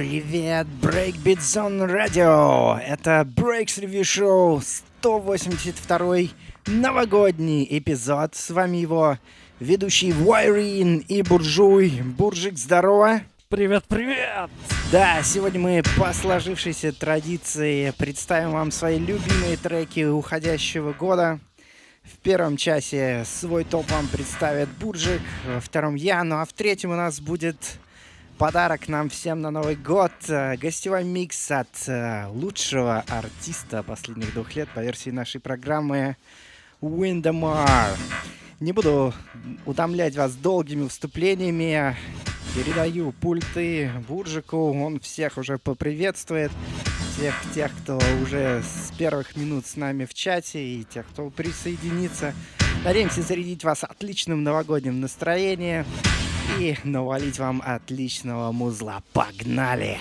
[0.00, 2.78] Привет, Breakbeat Zone Radio!
[2.78, 4.62] Это Breaks Review Show
[5.02, 6.30] 182
[6.68, 8.34] новогодний эпизод.
[8.34, 9.18] С вами его
[9.58, 12.00] ведущий Вайрин и Буржуй.
[12.16, 13.20] Буржик, здорово!
[13.50, 14.48] Привет, привет!
[14.90, 21.40] Да, сегодня мы по сложившейся традиции представим вам свои любимые треки уходящего года.
[22.04, 26.90] В первом часе свой топ вам представит Буржик, во втором я, ну а в третьем
[26.90, 27.78] у нас будет
[28.40, 30.12] подарок нам всем на Новый год.
[30.28, 36.16] Э, гостевой микс от э, лучшего артиста последних двух лет по версии нашей программы
[36.80, 37.98] Windamar.
[38.58, 39.12] Не буду
[39.66, 41.94] утомлять вас долгими вступлениями.
[42.54, 46.50] Передаю пульты Буржику, он всех уже поприветствует.
[47.12, 52.32] Всех тех, кто уже с первых минут с нами в чате и тех, кто присоединится.
[52.84, 55.84] Надеемся зарядить вас отличным новогодним настроением
[56.58, 59.02] и навалить вам отличного музла.
[59.12, 59.98] Погнали!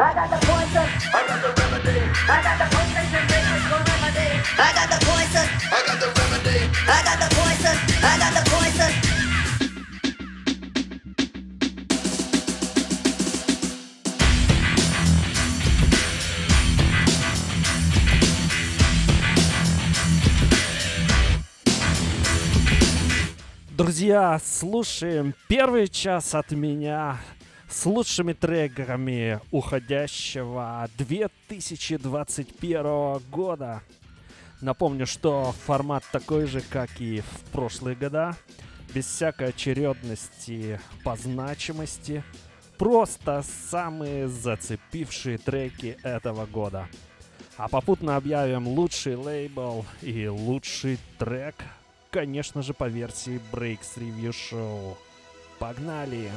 [0.00, 0.86] I got the poison.
[1.12, 2.00] I got the remedy.
[2.26, 3.00] I got the poison.
[4.56, 5.46] I got the poison.
[5.70, 6.58] I got the remedy.
[6.88, 7.76] I got the poison.
[8.02, 8.59] I got the poison.
[23.80, 27.16] Друзья, слушаем первый час от меня
[27.66, 33.80] с лучшими трекерами уходящего 2021 года.
[34.60, 38.36] Напомню, что формат такой же, как и в прошлые года,
[38.94, 42.22] без всякой очередности по значимости,
[42.76, 46.86] просто самые зацепившие треки этого года.
[47.56, 51.54] А попутно объявим лучший лейбл и лучший трек
[52.10, 54.96] конечно же, по версии Breaks Review Show.
[55.58, 56.30] Погнали!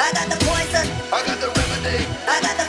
[0.00, 0.86] I got the poison.
[1.12, 2.06] I got the remedy.
[2.26, 2.68] I got the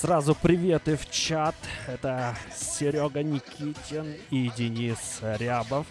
[0.00, 1.54] Сразу приветы в чат.
[1.86, 5.86] Это Серега Никитин и Денис Рябов.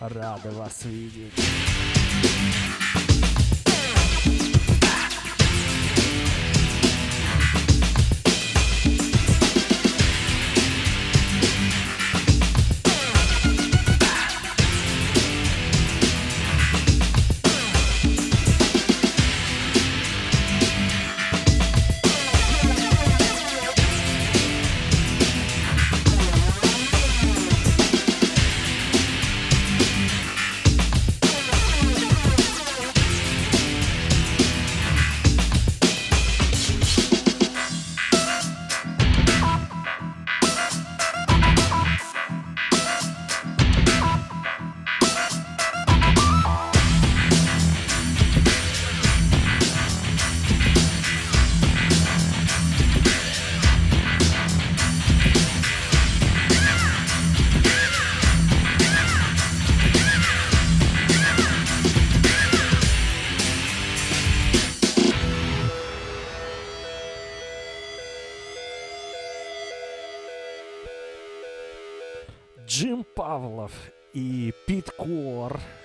[0.00, 1.34] Рады вас видеть.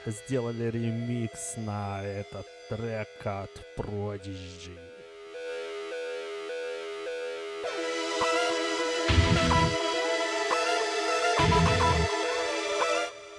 [0.05, 4.77] Сделали ремикс на этот трек от Prodigy.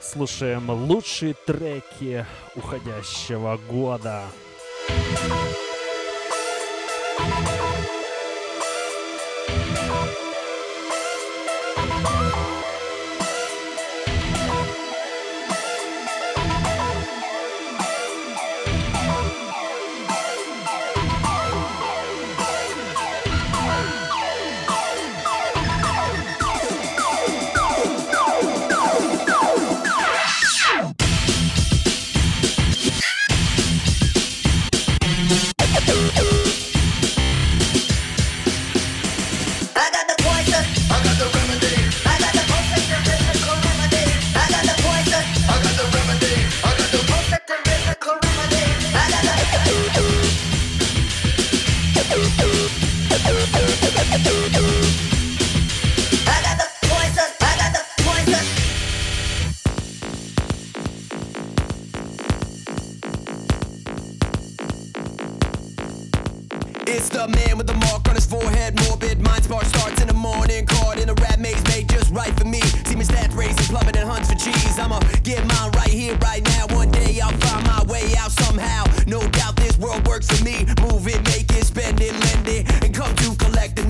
[0.00, 2.24] Слушаем лучшие треки
[2.54, 4.24] уходящего года.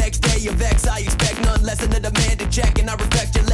[0.06, 0.87] Next day of vex.
[0.87, 3.45] I expect none less than a demanded check, and I respect you your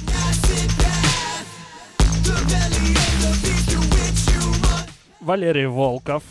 [5.21, 6.23] Валерий Волков.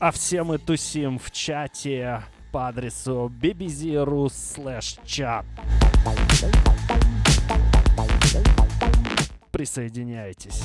[0.00, 5.44] А все мы тусим в чате по адресу bbz.ru slash chat.
[9.51, 10.61] Присоединяйтесь.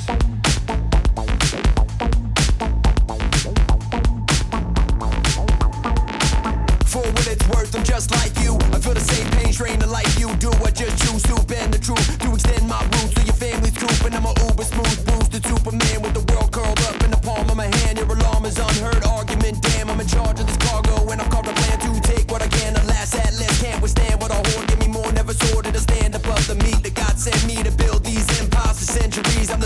[6.92, 8.54] For what it's worth, I'm just like you.
[8.70, 10.50] I feel the same pain strain to like you do.
[10.60, 14.04] I just choose to bend the truth to extend my roots to your family's coop.
[14.04, 17.48] And I'm a uber smooth boosted Superman with the world curled up in the palm
[17.48, 17.96] of my hand.
[17.96, 19.02] Your alarm is unheard.
[19.04, 21.08] Argument, damn, I'm in charge of this cargo.
[21.10, 22.76] And I've carved a plan to take what I can.
[22.76, 24.68] Alas, at last, can't withstand what I hoard.
[24.68, 27.72] Give me more, never sorted to stand above the meat that God sent me to
[27.72, 27.85] build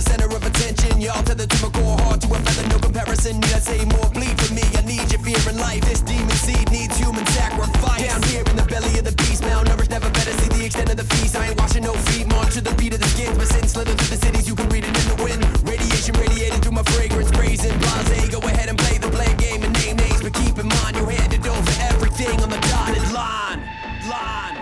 [0.00, 1.00] the center of attention.
[1.00, 3.40] Y'all tethered to my core heart to a feather, no comparison.
[3.40, 4.08] Need I say more?
[4.10, 4.64] Bleed for me.
[4.76, 5.82] I need your fear in life.
[5.84, 8.00] This demon seed needs human sacrifice.
[8.00, 10.96] Down here in the belly of the beast, malnourished, never better see the extent of
[10.96, 11.36] the feast.
[11.36, 13.36] I ain't washing no feet, march to the beat of the skins.
[13.36, 15.42] My sin slither through the cities, you can read it in the wind.
[15.68, 18.28] Radiation radiating through my fragrance, brazen blase.
[18.28, 21.04] Go ahead and play the play game and name names, but keep in mind you
[21.04, 23.60] handed over everything on the dotted line.
[24.08, 24.56] Line.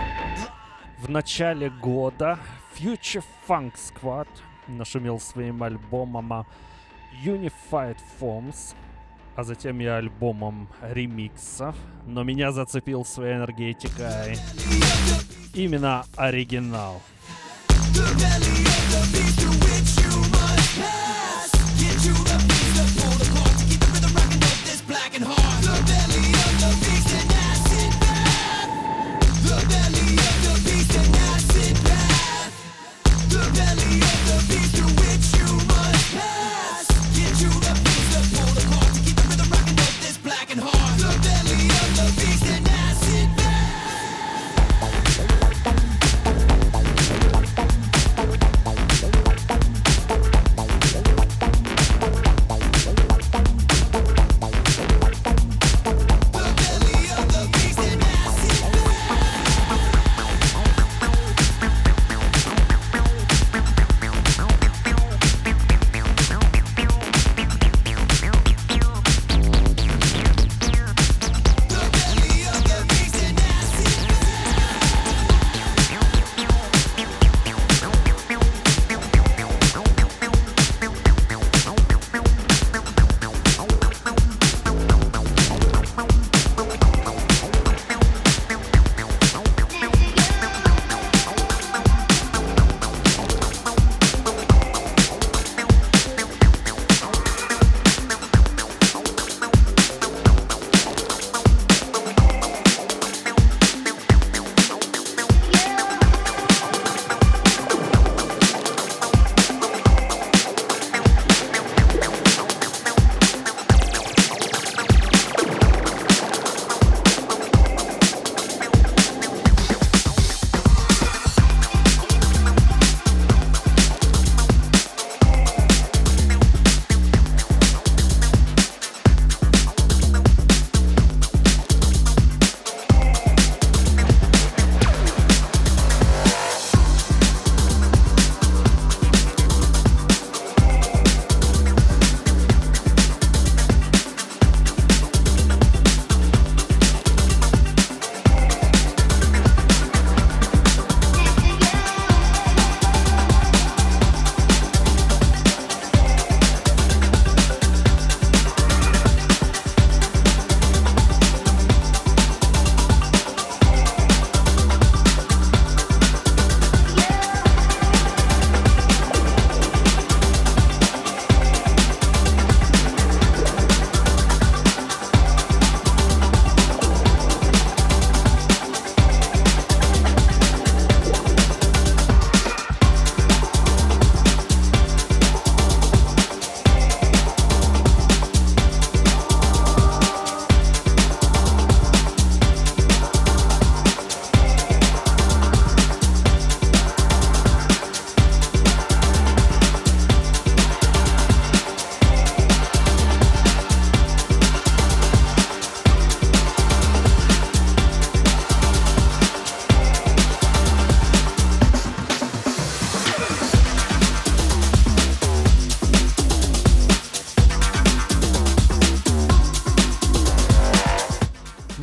[0.99, 2.39] В начале года
[2.75, 4.27] Future Funk Squad
[4.78, 6.46] нашумел своим альбомом
[7.24, 8.74] Unified Forms,
[9.36, 11.74] а затем и альбомом ремиксов.
[12.06, 14.36] Но меня зацепил своей энергетикой
[15.54, 17.00] именно оригинал.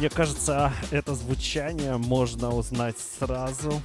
[0.07, 3.81] Мне кажется, это звучание можно узнать сразу.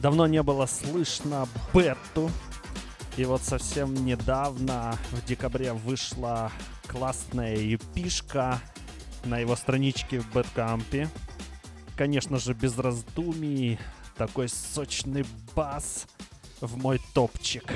[0.00, 2.30] Давно не было слышно Бетту.
[3.18, 6.50] И вот совсем недавно, в декабре, вышла
[6.86, 8.58] классная епишка
[9.24, 11.10] на его страничке в Бэткампе.
[11.94, 13.78] Конечно же, без раздумий,
[14.16, 16.06] такой сочный бас
[16.62, 17.70] в мой топчик.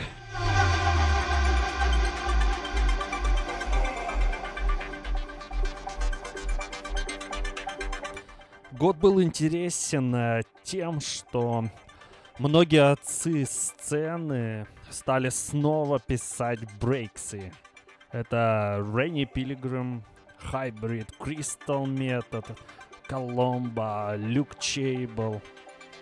[8.78, 11.64] Год был интересен э, тем, что
[12.38, 17.52] многие отцы сцены стали снова писать брейксы.
[18.12, 20.02] Это Ренни Пилигрим,
[20.50, 22.46] Hybrid, Crystal Method,
[23.06, 25.42] Коломбо, Люк Чейбл,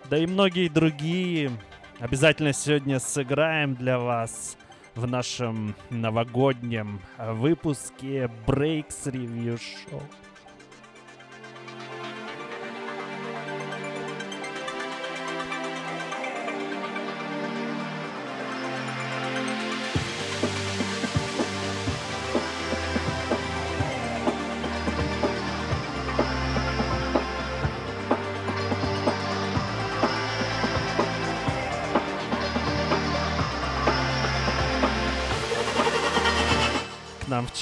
[0.09, 1.51] да и многие другие.
[1.99, 4.57] Обязательно сегодня сыграем для вас
[4.95, 10.01] в нашем новогоднем выпуске Breaks Review Show.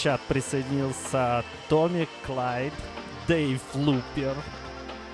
[0.02, 2.74] Чат присоединился Томми Клайд,
[3.28, 4.36] Дэйв Лупер.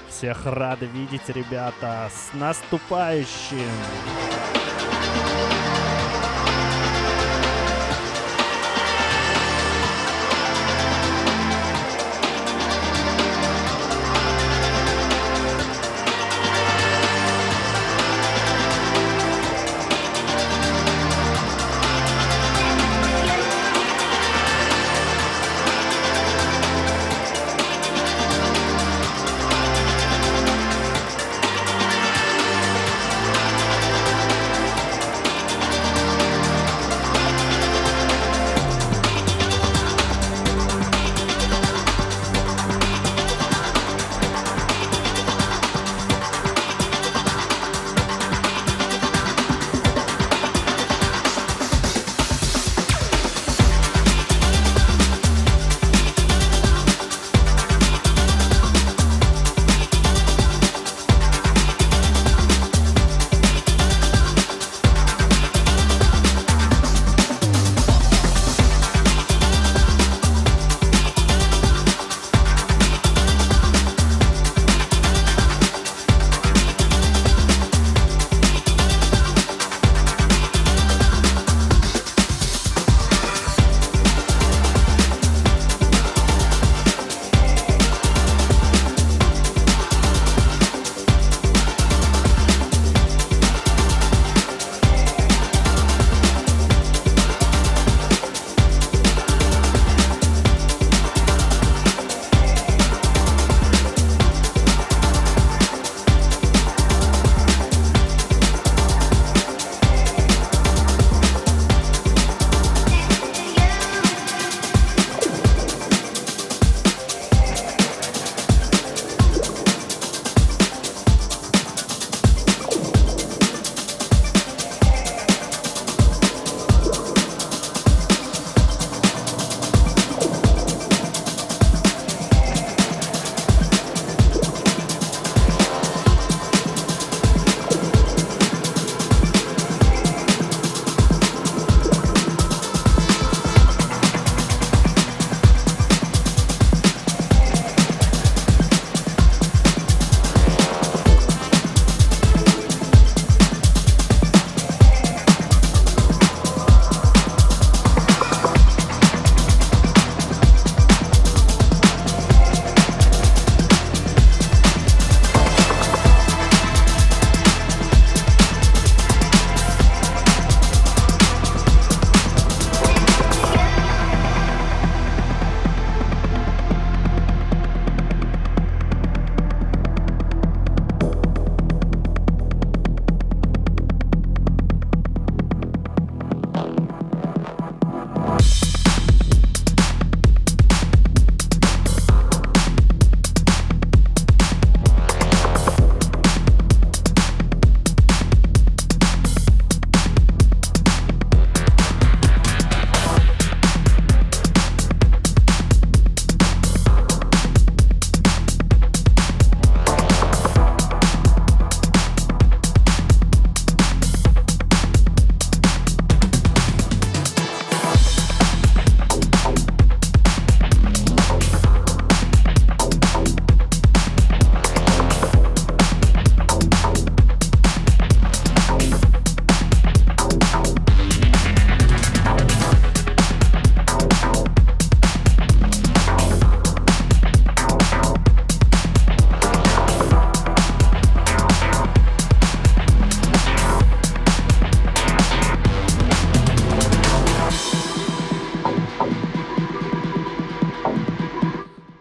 [0.09, 2.09] Всех рады видеть, ребята.
[2.13, 3.71] С наступающим!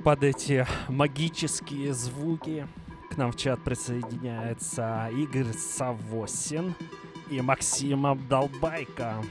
[0.04, 2.68] Под эти магические звуки
[3.10, 6.74] к нам в чат присоединяется Игорь Савосин
[7.30, 9.22] и Максим Абдалбайка.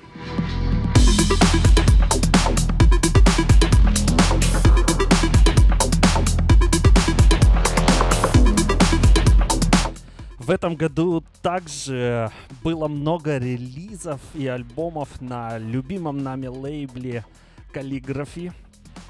[10.39, 12.31] В этом году также
[12.63, 17.25] было много релизов и альбомов на любимом нами лейбле
[17.71, 18.51] Каллиграфи.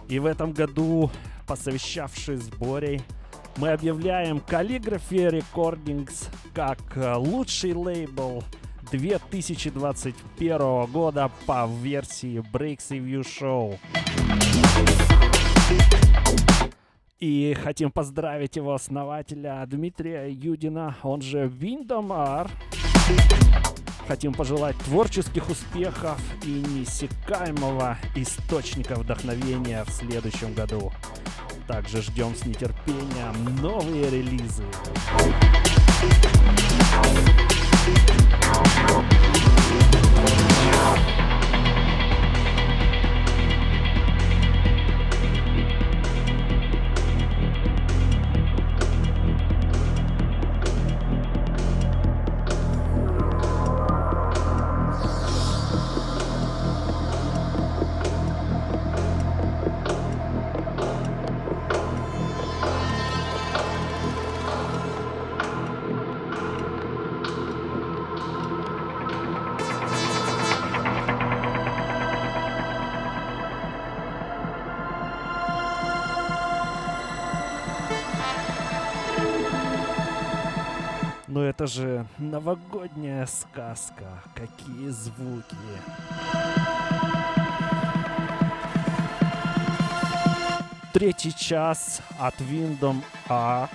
[0.09, 1.09] И в этом году,
[1.47, 3.01] посовещавшись с Борей,
[3.57, 8.43] мы объявляем Calligraphy Recordings как э, лучший лейбл
[8.91, 13.77] 2021 года по версии Breaks Review Show.
[17.19, 22.49] И хотим поздравить его основателя Дмитрия Юдина, он же Виндомар.
[24.07, 30.91] Хотим пожелать творческих успехов и несекаемого источника вдохновения в следующем году.
[31.67, 34.65] Также ждем с нетерпением новые релизы.
[38.89, 39.03] Ну
[82.17, 84.05] новогодняя сказка.
[84.35, 85.55] Какие звуки.
[90.93, 93.67] Третий час от Windom А.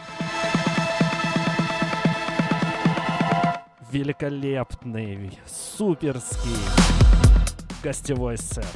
[3.90, 6.58] Великолепный, суперский
[7.82, 8.66] гостевой сет.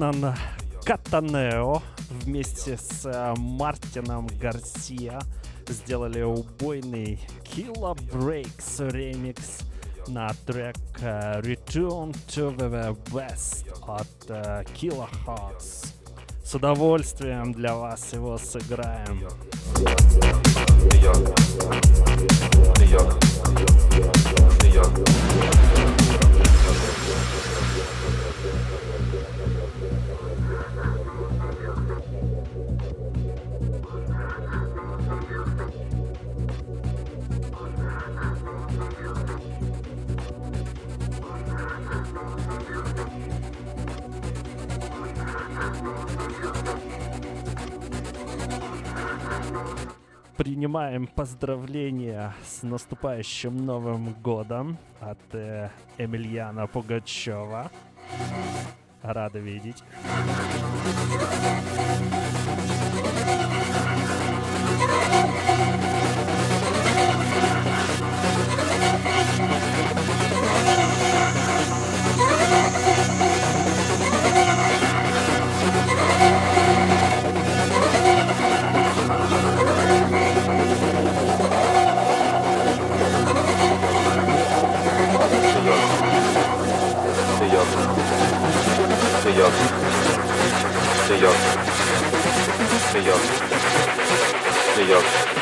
[0.00, 0.34] Вернон
[0.82, 5.20] Катанео вместе с э, Мартином Гарсия
[5.68, 9.58] сделали убойный Killa Breaks ремикс
[10.08, 15.92] на трек э, Return to the West от э, Killa Hawks.
[16.42, 19.28] С удовольствием для вас его сыграем.
[19.76, 21.38] New York,
[22.78, 23.18] New York,
[24.62, 25.79] New York.
[50.40, 57.70] Принимаем поздравления с наступающим Новым годом от э, Эмильяна Пугачева.
[59.02, 59.84] Рада видеть.
[89.40, 91.32] New York,
[94.76, 95.39] New York,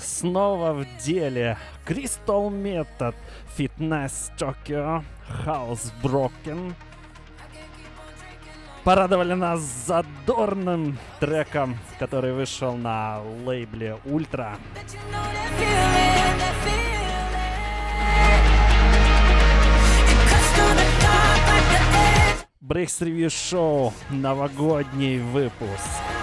[0.00, 1.56] снова в деле.
[1.86, 3.14] Crystal Method,
[3.56, 5.02] Fitness Tokyo,
[5.44, 6.74] House Broken.
[8.84, 14.56] Порадовали нас задорным треком, который вышел на лейбле Ультра
[22.66, 26.15] Брейкс Ревью Шоу, новогодний выпуск.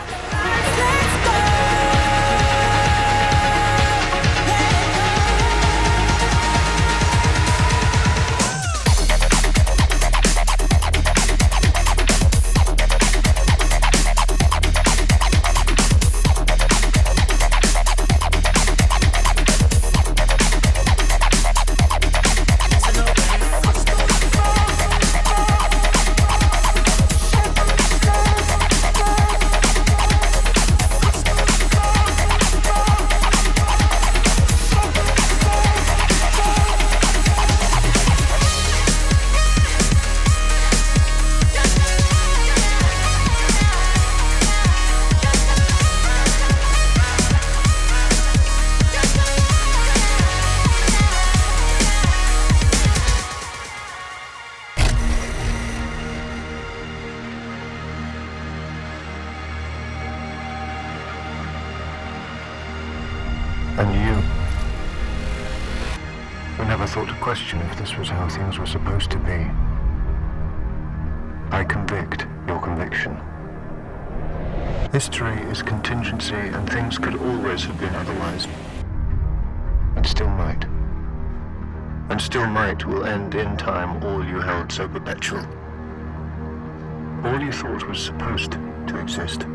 [89.14, 89.46] Exist.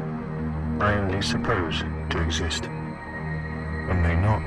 [0.80, 4.40] I only suppose to exist and may not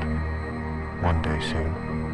[1.04, 2.11] one day soon.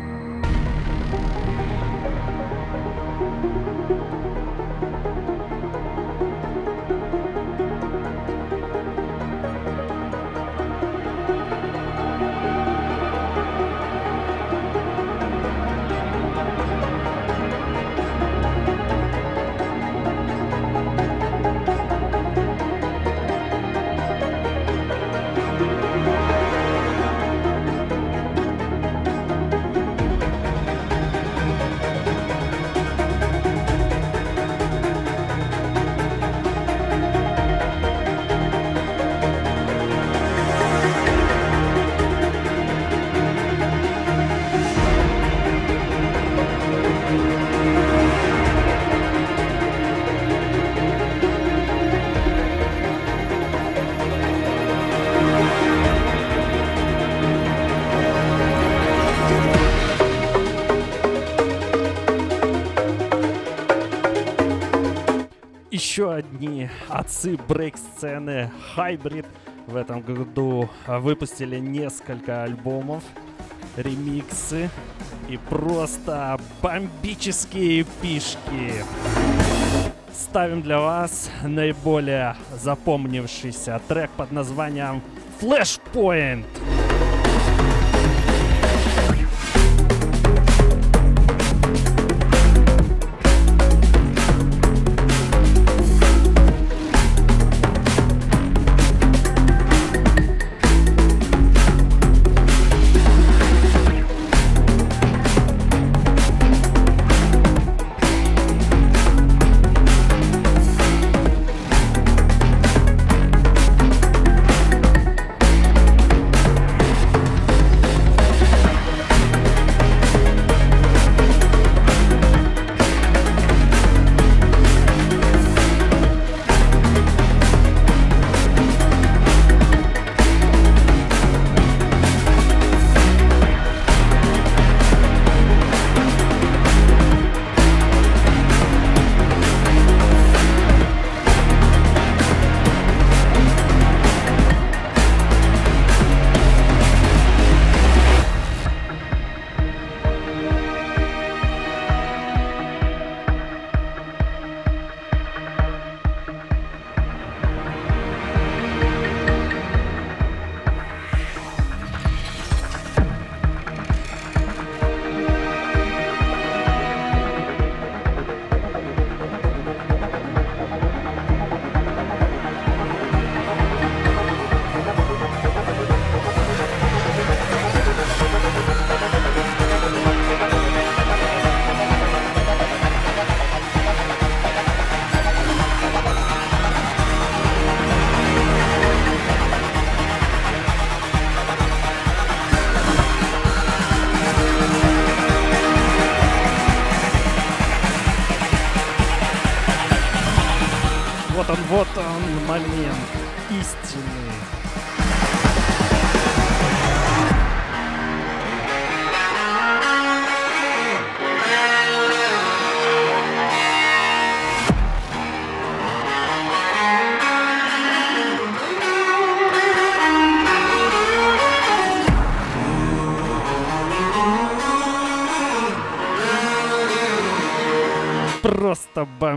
[66.98, 69.26] Отцы брейк-сцены Hybrid
[69.68, 73.04] в этом году выпустили несколько альбомов,
[73.76, 74.70] ремиксы
[75.30, 78.84] и просто бомбические пишки.
[80.14, 85.02] Ставим для вас наиболее запомнившийся трек под названием
[85.40, 86.46] Flashpoint.
[86.46, 86.77] Flashpoint.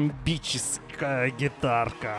[0.01, 2.17] бомбическая э, гитарка.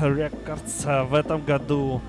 [0.00, 2.00] Records э, в этом году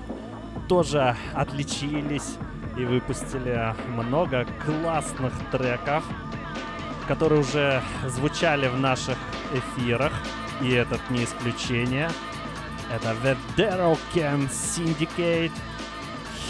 [0.68, 2.36] тоже отличились
[2.76, 6.04] и выпустили много классных треков,
[7.08, 9.18] которые уже звучали в наших
[9.52, 10.12] эфирах,
[10.60, 12.10] и этот не исключение.
[12.94, 15.52] Это The Daryl Can Syndicate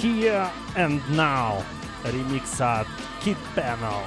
[0.03, 1.63] Here and Now
[2.05, 2.87] ремикс от
[3.23, 4.03] Kid Panel.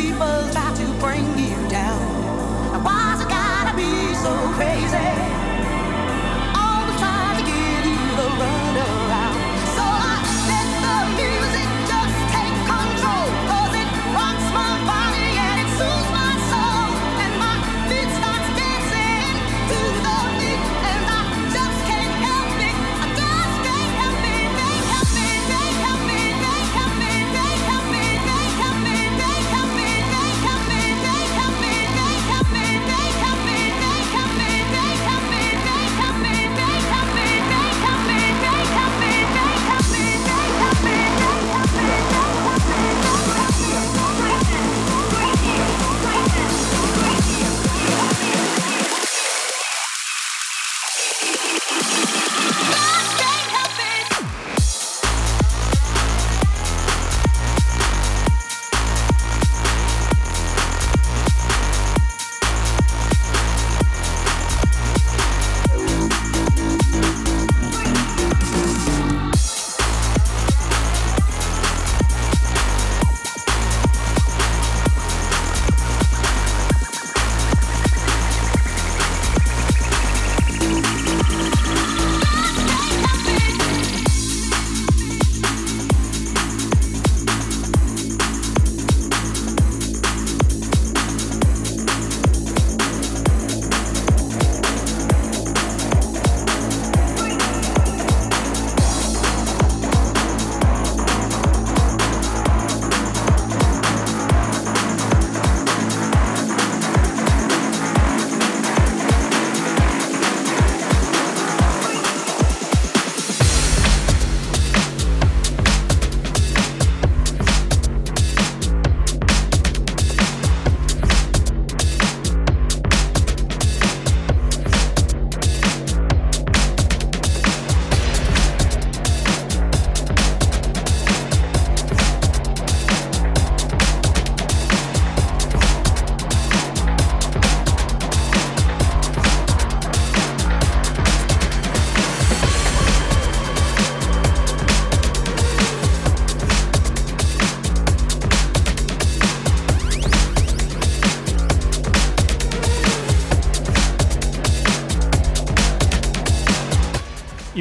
[0.00, 2.00] people try to bring you down.
[2.82, 5.29] Why's it gotta be so crazy?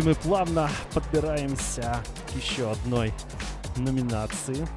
[0.09, 3.13] Мы плавно подбираемся к еще одной
[3.77, 4.67] номинации.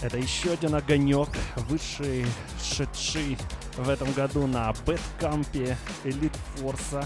[0.00, 3.36] Это еще один огонек, вышедший
[3.76, 7.04] в этом году на Бэткампе Elite Force.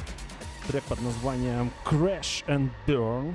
[0.68, 3.34] Трек под названием Crash and Burn.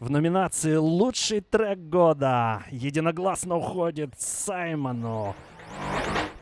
[0.00, 5.36] В номинации «Лучший трек года» единогласно уходит Саймону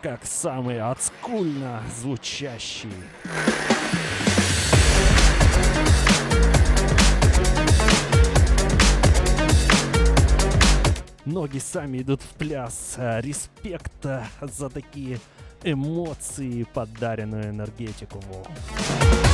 [0.00, 2.92] как самый отскульно звучащий.
[11.26, 12.94] Ноги сами идут в пляс.
[12.98, 15.18] А, Респект а, за такие
[15.64, 18.22] эмоции, подаренную энергетику.
[18.30, 19.25] Да,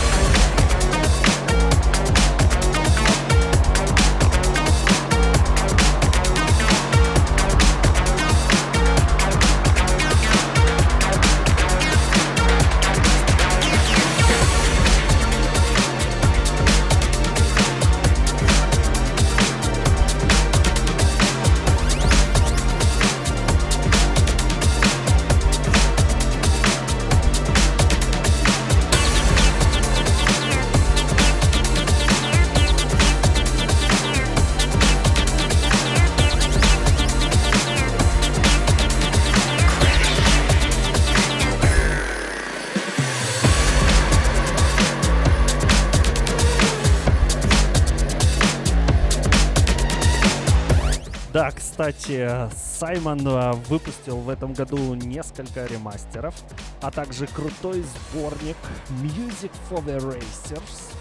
[51.83, 56.33] кстати, Саймон э, выпустил в этом году несколько ремастеров,
[56.81, 58.57] а также крутой сборник
[59.03, 60.95] Music for the Racers.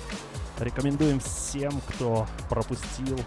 [0.60, 3.20] Рекомендуем всем, кто пропустил,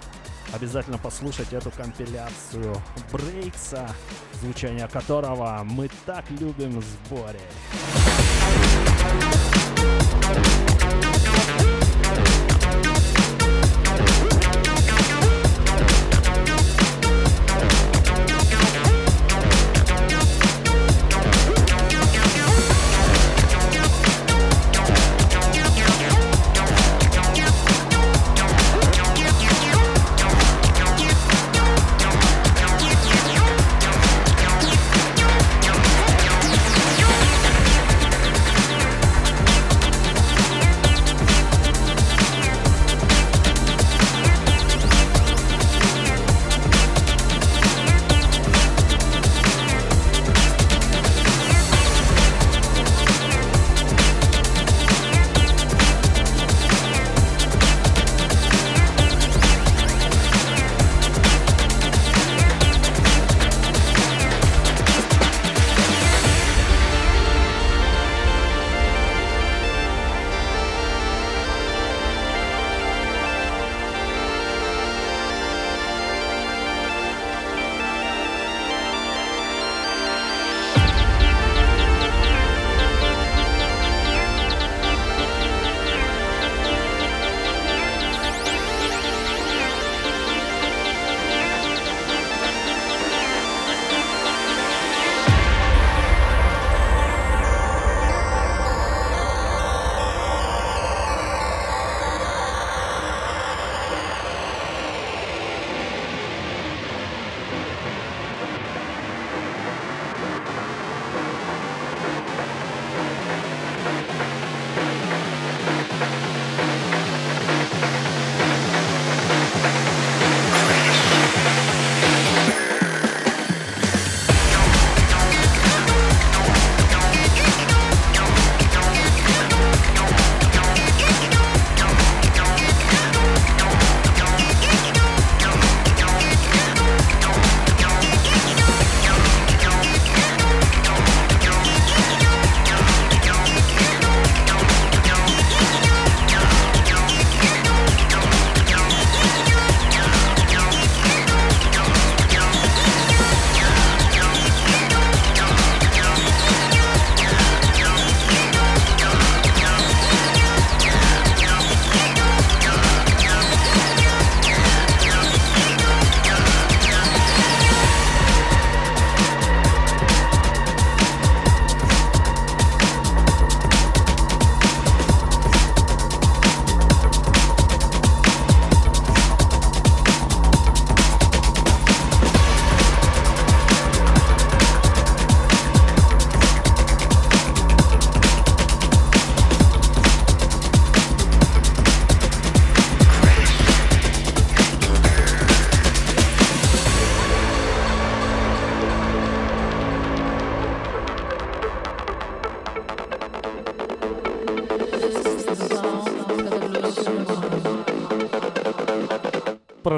[0.53, 2.75] обязательно послушать эту компиляцию
[3.13, 3.89] Брейкса,
[4.41, 7.39] звучание которого мы так любим в сборе.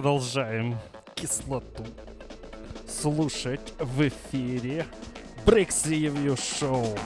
[0.07, 0.79] Продолжаем
[1.17, 1.85] кислоту
[2.87, 4.87] слушать в эфире
[5.45, 6.97] Breaks Review Show.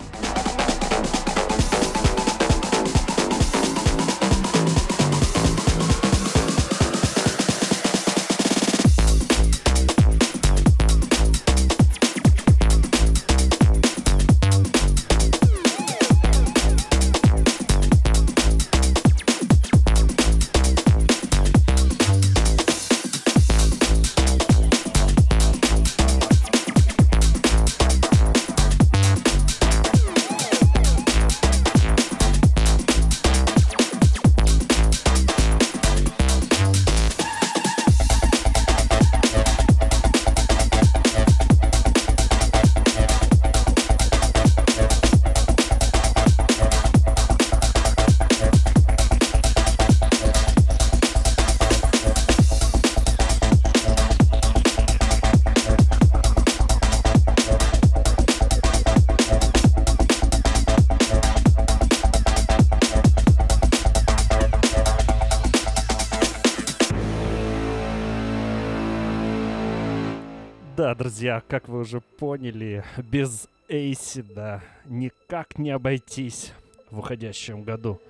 [70.81, 76.55] Да, друзья, как вы уже поняли, без Эйсида никак не обойтись
[76.91, 78.01] в уходящем году.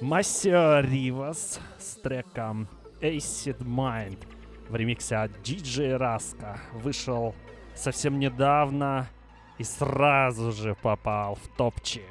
[0.00, 2.66] Массио Ривас с треком
[3.00, 4.18] Acid Mind
[4.68, 7.32] в ремиксе от DJ Раска вышел
[7.76, 9.08] совсем недавно
[9.58, 12.02] и сразу же попал в топчик.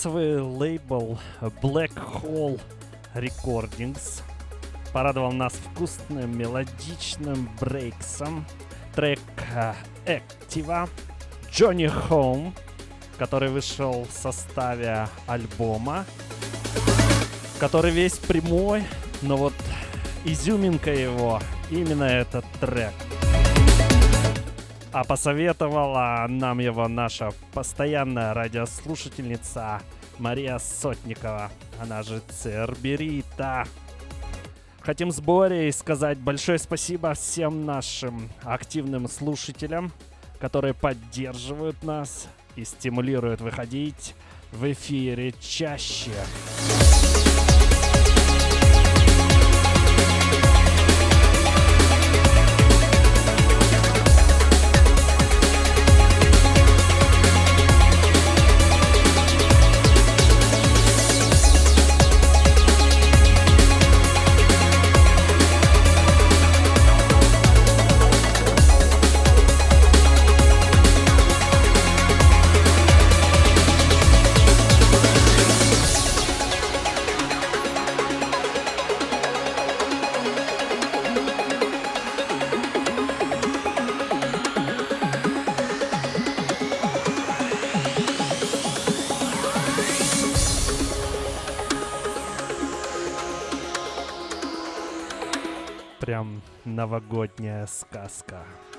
[0.00, 1.18] Трансовый лейбл
[1.60, 2.58] Black Hole
[3.14, 4.22] Recordings
[4.94, 8.46] порадовал нас вкусным мелодичным брейксом.
[8.94, 9.20] Трек
[9.54, 9.74] э,
[10.06, 10.88] Activa
[11.52, 12.54] Johnny Home,
[13.18, 16.06] который вышел в составе альбома,
[17.58, 18.84] который весь прямой,
[19.20, 19.54] но вот
[20.24, 22.94] изюминка его именно этот трек.
[25.00, 29.80] А посоветовала нам его наша постоянная радиослушательница
[30.18, 33.64] Мария Сотникова, она же Церберита.
[34.80, 39.90] Хотим с Борей сказать большое спасибо всем нашим активным слушателям,
[40.38, 44.14] которые поддерживают нас и стимулируют выходить
[44.52, 46.12] в эфире чаще.
[98.10, 98.69] Новогодняя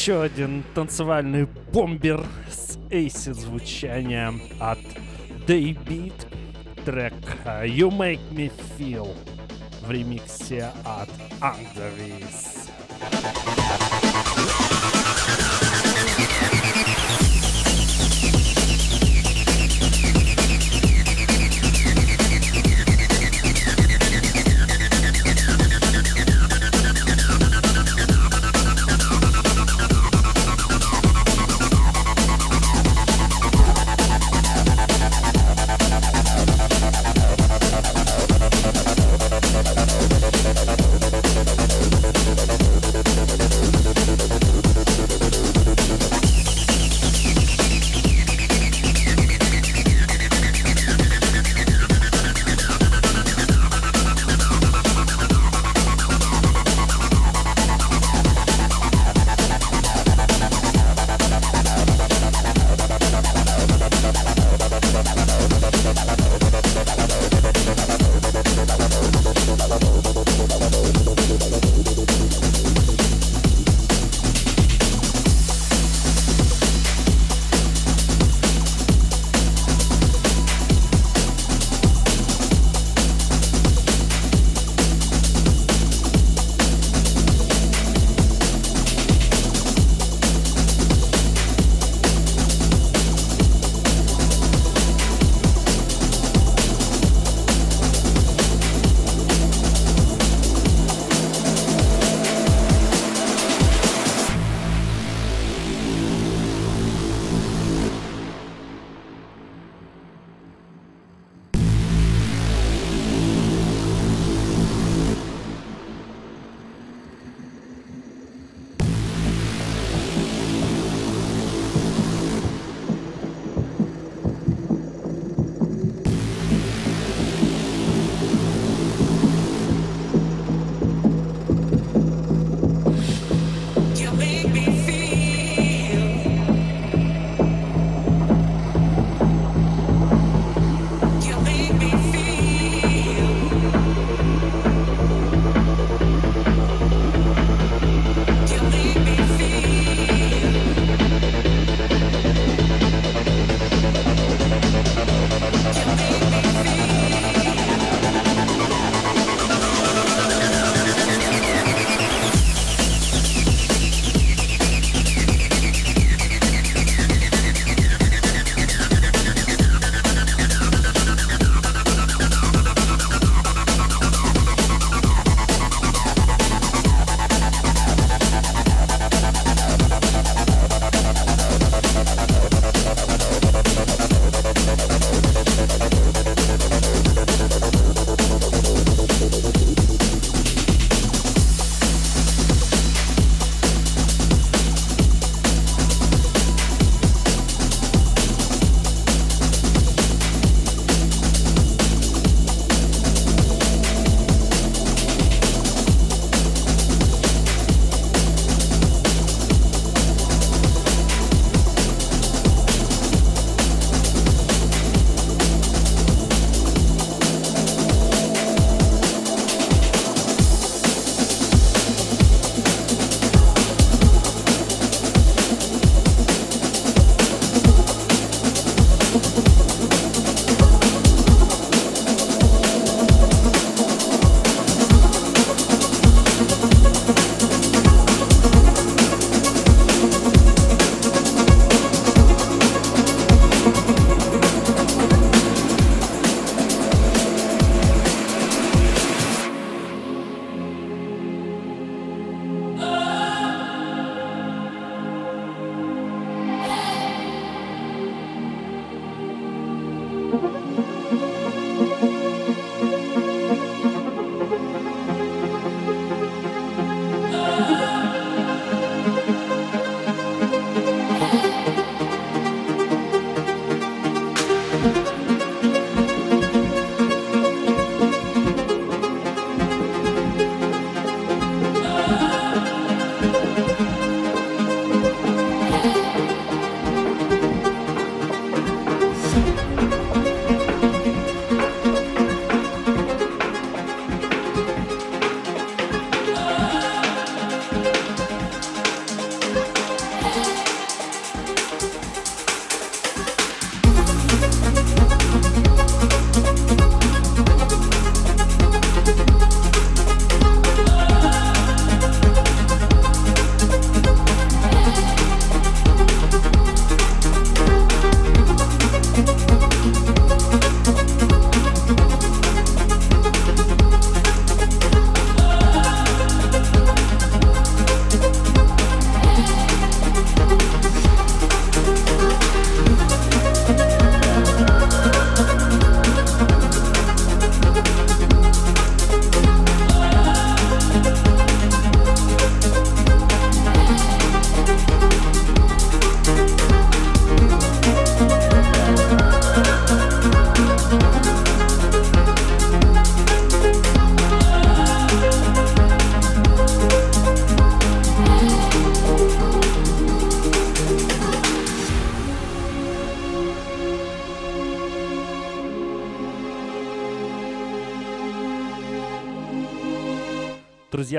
[0.00, 4.78] Еще один танцевальный бомбер с эйсид звучанием от
[5.46, 6.14] Daybeat.
[6.86, 7.12] Трек
[7.44, 9.14] э, You Make Me Feel
[9.82, 11.10] в ремиксе от
[11.42, 12.59] Undervis.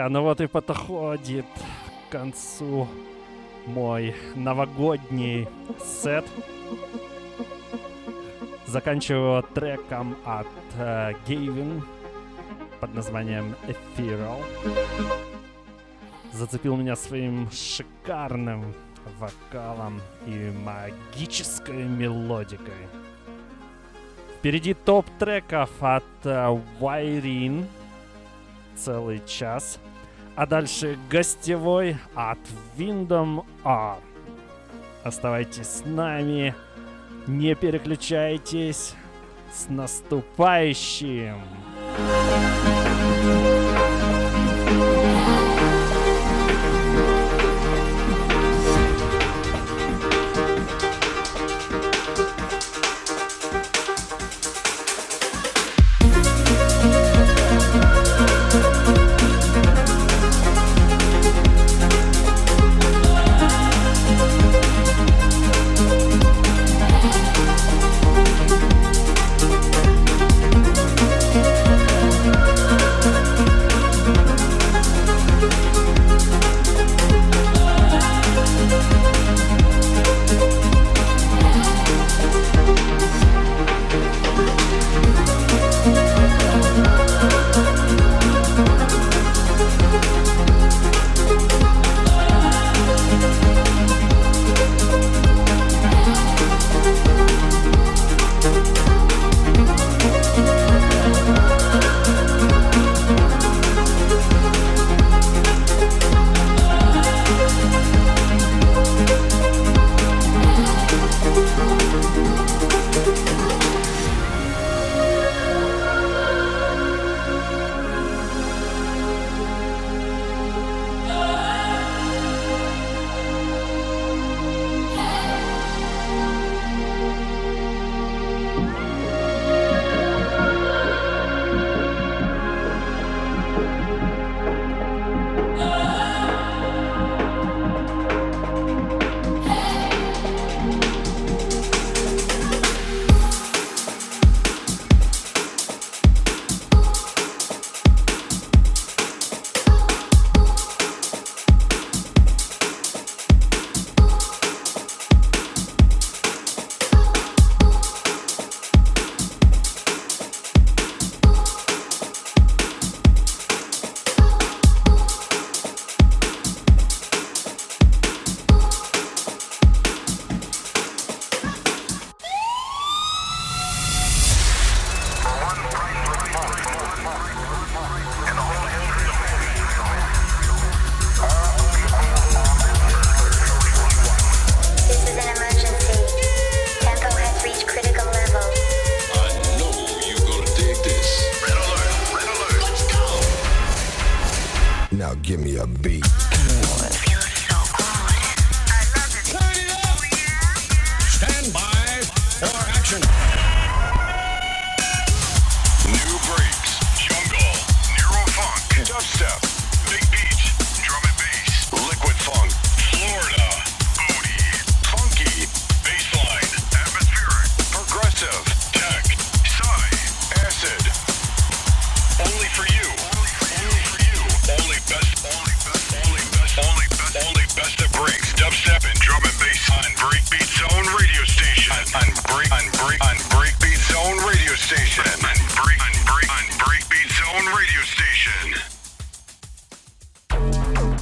[0.01, 1.45] Друзья, ну вот и подходит
[2.09, 2.87] к концу
[3.67, 5.47] мой новогодний
[6.01, 6.25] сет.
[8.65, 10.47] Заканчиваю треком от
[10.79, 11.83] э, Gavin
[12.79, 14.41] под названием Ethereal.
[16.33, 18.73] Зацепил меня своим шикарным
[19.19, 22.87] вокалом и магической мелодикой.
[24.39, 27.67] Впереди топ треков от э, Wyrine
[28.75, 29.79] целый час.
[30.41, 32.39] А дальше гостевой от
[32.75, 33.97] Windom R.
[35.03, 36.55] Оставайтесь с нами,
[37.27, 38.95] не переключайтесь.
[39.53, 41.43] С наступающим!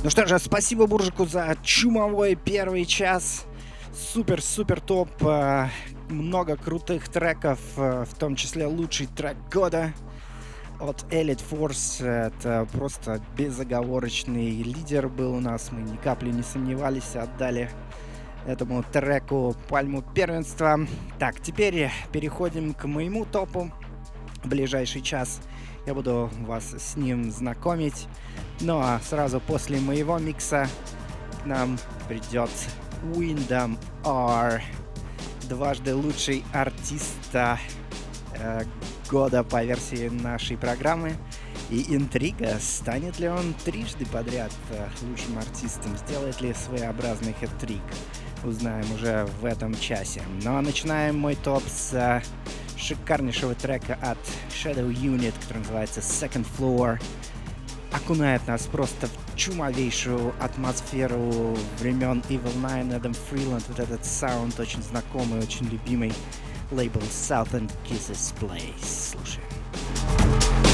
[0.02, 3.46] Ну что же, спасибо Буржику за чумовой первый час.
[4.14, 5.10] Супер-супер топ.
[5.22, 5.68] э,
[6.08, 9.94] Много крутых треков, э, в том числе лучший трек года
[10.80, 12.06] от Elite Force.
[12.06, 15.70] Это просто безоговорочный лидер был у нас.
[15.74, 17.70] Мы ни капли не сомневались, отдали
[18.48, 20.80] этому треку пальму первенства.
[21.20, 23.70] Так, теперь переходим к моему топу.
[24.46, 25.42] В ближайший час
[25.90, 28.08] я буду вас с ним знакомить.
[28.62, 30.68] Ну а сразу после моего микса
[31.42, 32.52] к нам придет
[33.16, 33.76] Windham
[34.06, 34.62] R.
[35.50, 37.58] Дважды лучший артиста
[38.36, 38.66] э,
[39.10, 41.16] года по версии нашей программы.
[41.72, 47.82] И интрига, станет ли он трижды подряд э, лучшим артистом, сделает ли своеобразный хэт-трик,
[48.44, 50.22] узнаем уже в этом часе.
[50.44, 52.22] Ну а начинаем мой топ с э,
[52.80, 54.18] шикарнейшего трека от
[54.50, 57.02] Shadow Unit, который называется Second Floor.
[57.92, 64.84] Окунает нас просто в чумовейшую атмосферу времен Evil Nine, Adam Freeland, вот этот саунд очень
[64.84, 66.14] знакомый, очень любимый
[66.72, 69.14] лейбл Southern Kisses Place.
[69.16, 70.69] Слушай.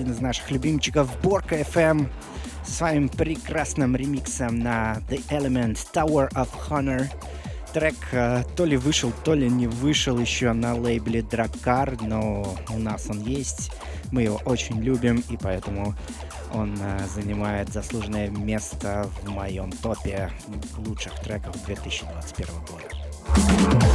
[0.00, 2.08] Один из наших любимчиков Борка FM
[2.64, 7.06] с своим прекрасным ремиксом на The Element Tower of Honor.
[7.74, 12.78] Трек э, то ли вышел, то ли не вышел еще на лейбле Дракар, но у
[12.78, 13.72] нас он есть.
[14.10, 15.94] Мы его очень любим, и поэтому
[16.54, 20.30] он э, занимает заслуженное место в моем топе
[20.78, 23.89] лучших треков 2021 года.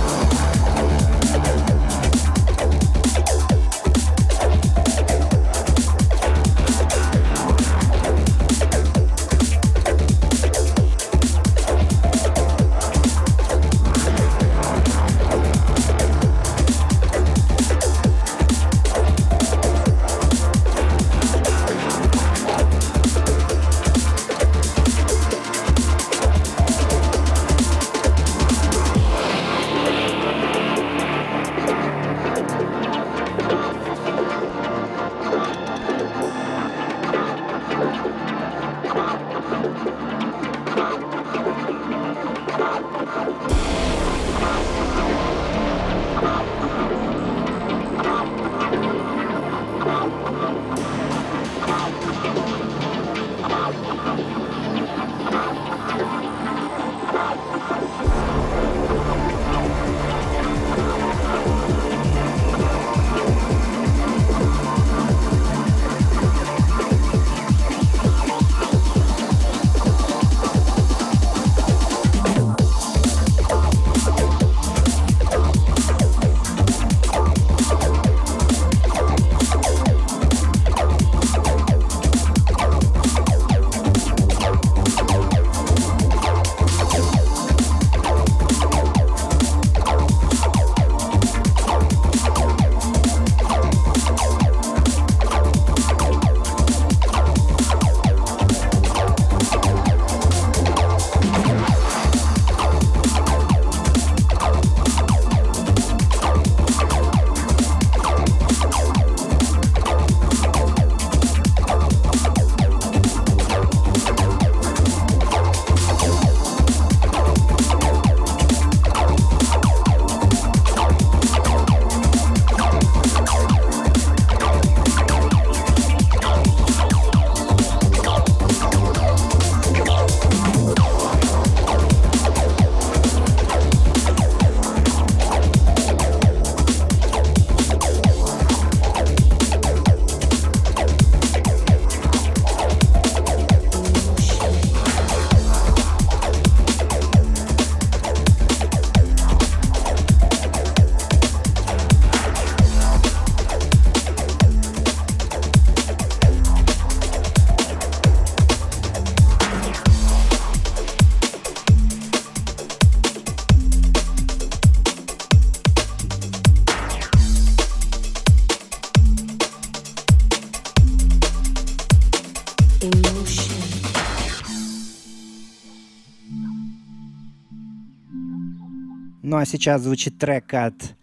[179.36, 180.96] Ну а сейчас звучит трек от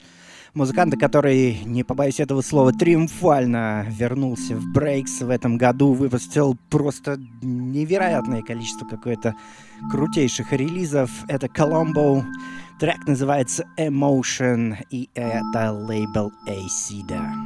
[0.55, 7.19] музыканта, который, не побоюсь этого слова, триумфально вернулся в Breaks в этом году, выпустил просто
[7.43, 9.35] невероятное количество какое-то
[9.91, 11.11] крутейших релизов.
[11.29, 12.25] Это Colombo,
[12.81, 17.42] трек называется Emotion, и это лейбл Acida.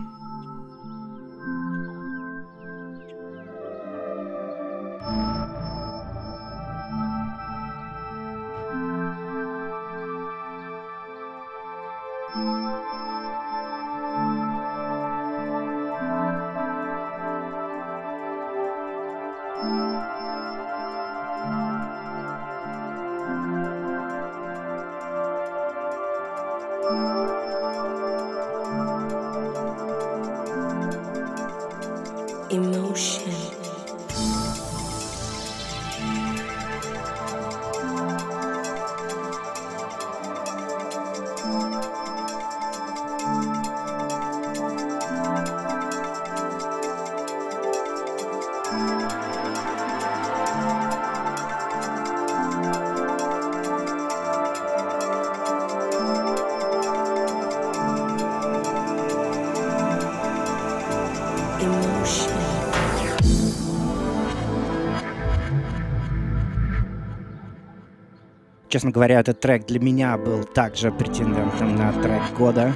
[68.77, 72.75] Честно говоря, этот трек для меня был также претендентом на трек года.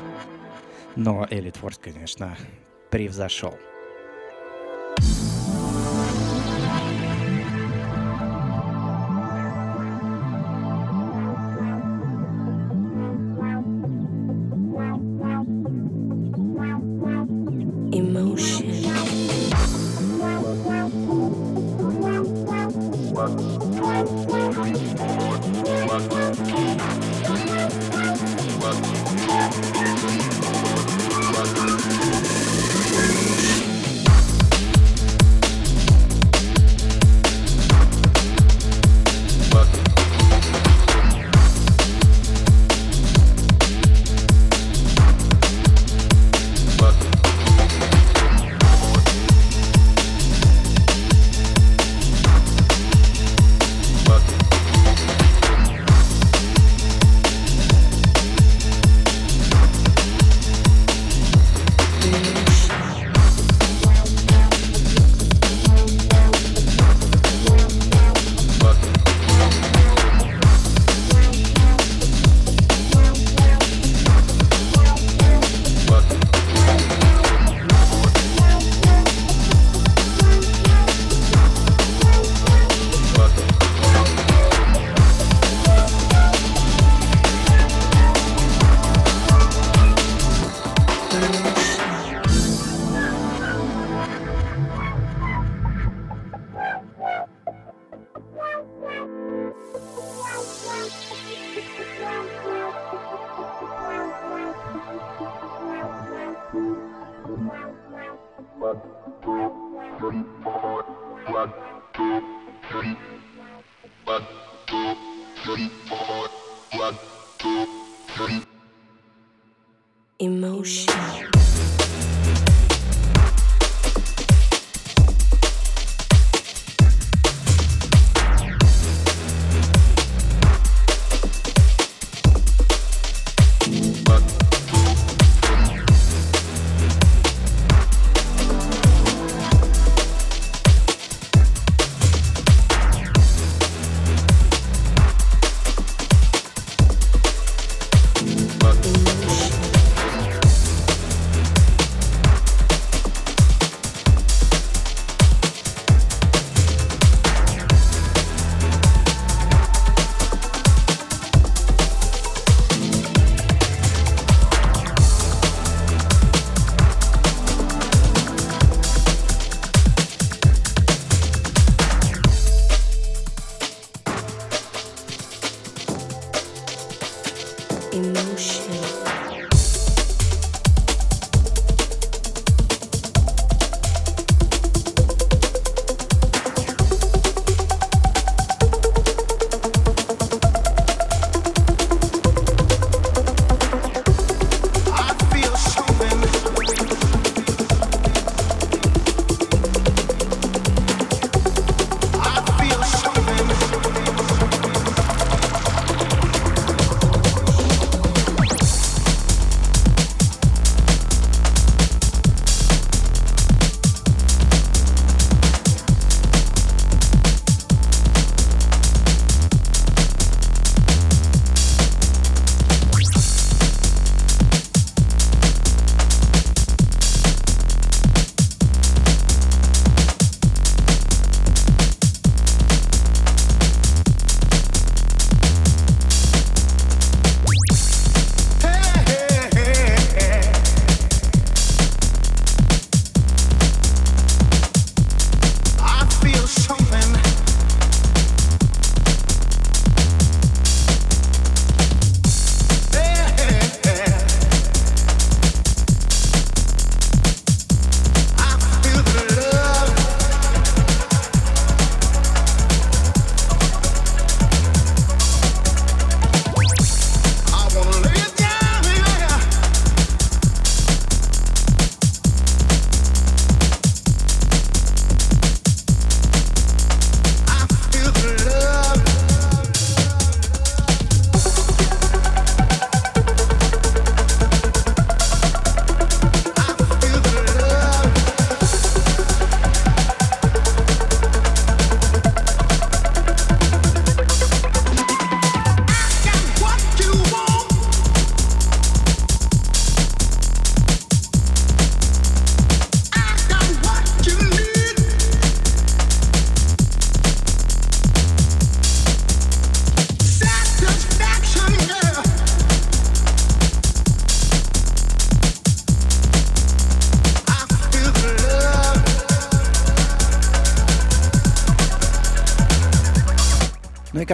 [0.97, 2.39] Но Элит Форс, конечно,
[2.89, 3.55] превзошел.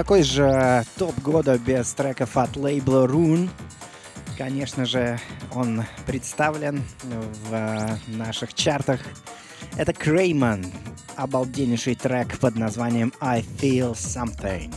[0.07, 3.51] И какой же топ года без треков от лейбла Rune?
[4.39, 5.19] Конечно же,
[5.53, 9.01] он представлен в э, наших чартах.
[9.77, 10.65] Это Крейман,
[11.17, 14.73] обалденнейший трек под названием I Feel Something.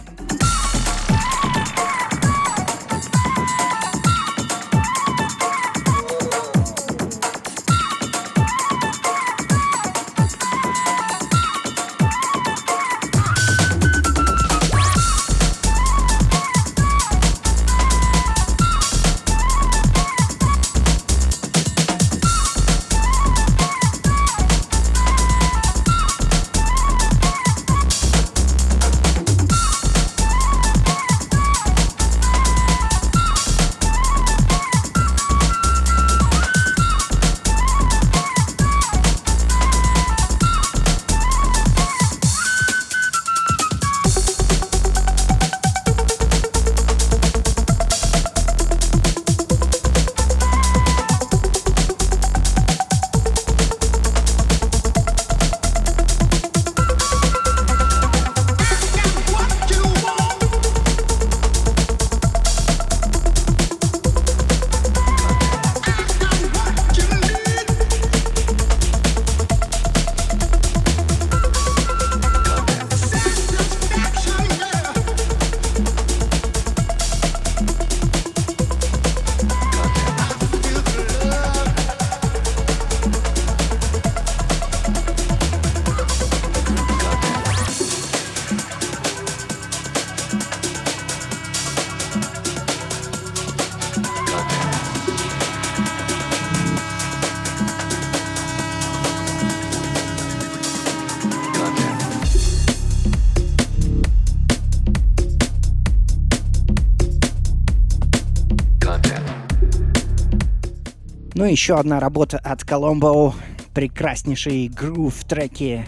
[111.39, 113.33] Ну и еще одна работа от Colombo.
[113.73, 115.85] Прекраснейшие грув треки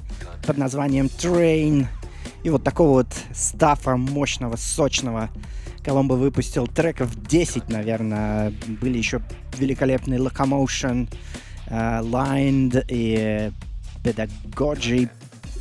[0.48, 1.88] под названием Train.
[2.44, 5.30] И вот такого вот стафа мощного, сочного.
[5.84, 8.54] Коломбо выпустил треков 10, наверное.
[8.80, 9.22] Были еще
[9.58, 11.14] великолепные Locomotion,
[11.68, 13.52] э, Lined и
[14.06, 15.10] Pedagogy.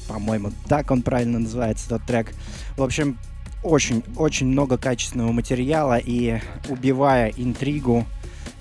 [0.06, 2.32] По-моему, так он правильно называется, тот трек.
[2.76, 3.18] В общем,
[3.64, 6.38] очень-очень много качественного материала и
[6.68, 8.06] убивая интригу,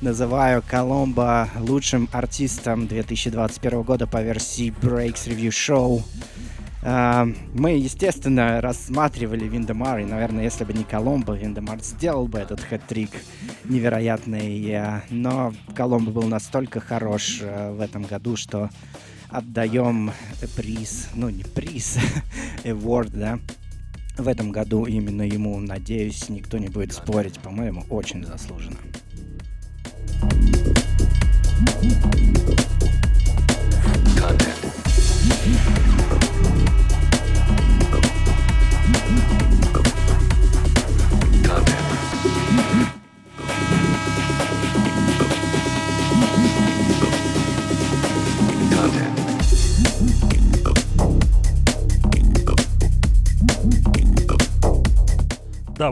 [0.01, 6.03] называю Коломбо лучшим артистом 2021 года по версии Breaks Review Show.
[6.81, 12.61] А, Мы, естественно, рассматривали Виндемар, и, наверное, если бы не Коломбо, Виндемар сделал бы этот
[12.61, 13.11] хэт-трик
[13.65, 14.65] невероятный.
[14.71, 18.69] э, Но Коломбо был настолько хорош э, в этом году, что
[19.27, 20.11] отдаем
[20.55, 21.97] приз, ну не приз,
[22.63, 23.39] award, да,
[24.17, 28.78] в этом году именно ему, надеюсь, никто не будет спорить, по-моему, очень заслуженно.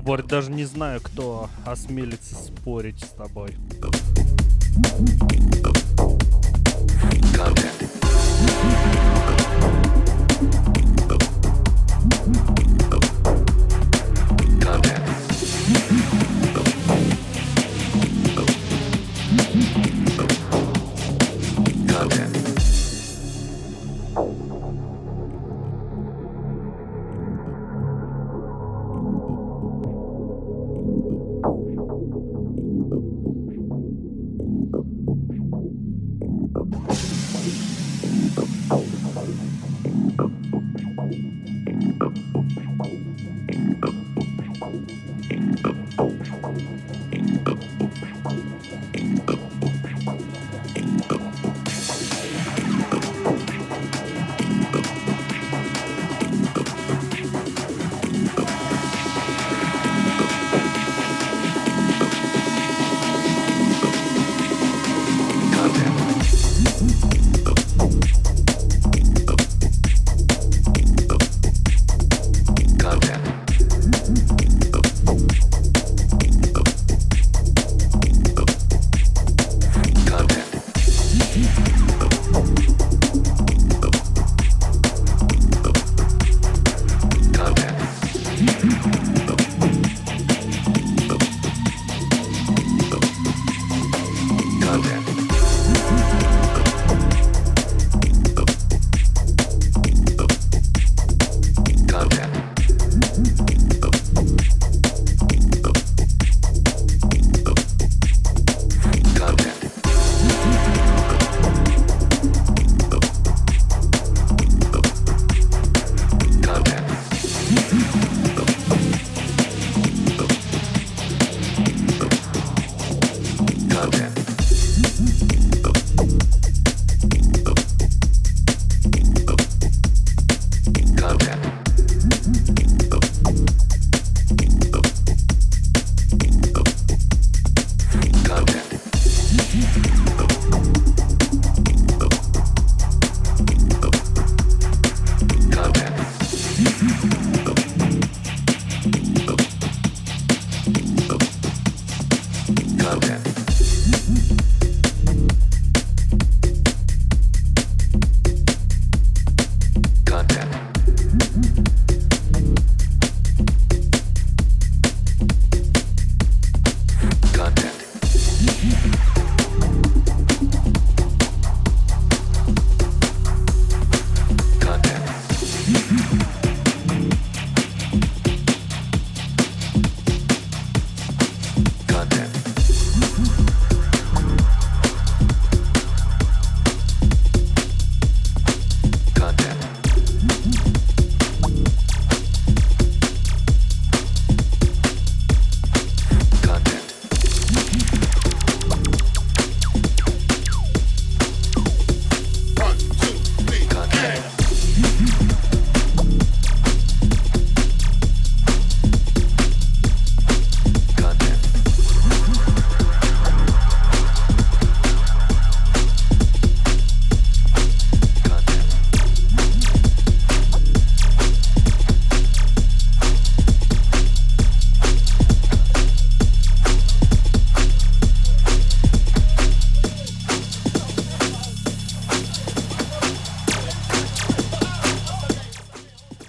[0.08, 3.58] Борь, даже не знаю, кто осмелится спорить с тобой.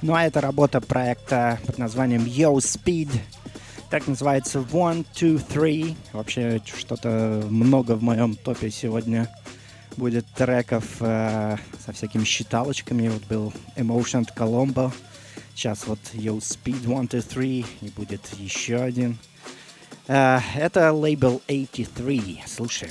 [0.08, 3.10] Ну а это работа проекта под названием Yo Speed.
[3.90, 5.98] Так называется One, Two, Three.
[6.14, 9.28] Вообще что-то много в моем топе сегодня
[9.98, 13.08] будет треков э, со всякими считалочками.
[13.08, 14.90] Вот был Emotion Colombo.
[15.54, 17.66] Сейчас вот Yo Speed One, Two, Three.
[17.82, 19.18] И будет еще один.
[20.06, 22.44] Э, это лейбл 83.
[22.46, 22.88] Слушай.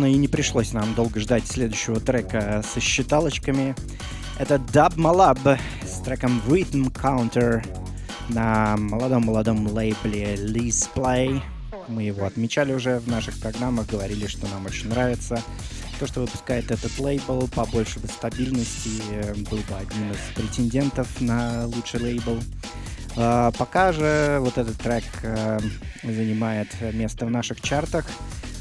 [0.00, 3.74] Собственно, и не пришлось нам долго ждать следующего трека со считалочками.
[4.38, 7.62] Это Dub Malab с треком Rhythm Counter
[8.30, 11.42] на молодом-молодом лейбле Liz Play.
[11.88, 15.42] Мы его отмечали уже в наших программах, говорили, что нам очень нравится.
[15.98, 21.66] То, что выпускает этот лейбл, побольше бы стабильности, э, был бы одним из претендентов на
[21.66, 22.38] лучший лейбл.
[23.16, 25.58] А, Пока же вот этот трек э,
[26.02, 28.06] занимает место в наших чартах.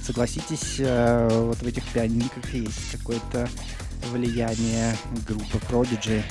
[0.09, 3.47] Согласитесь, э, вот в этих пианиках есть какое-то
[4.11, 6.23] влияние группы Prodigy,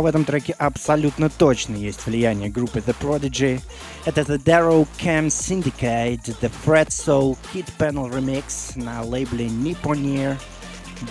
[0.00, 3.60] В этом треке абсолютно точно есть влияние группы The Prodigy.
[4.04, 10.36] Это The Darrow Cam Syndicate, The Fred Soul Kid Panel Remix на лейбле Nipponeer.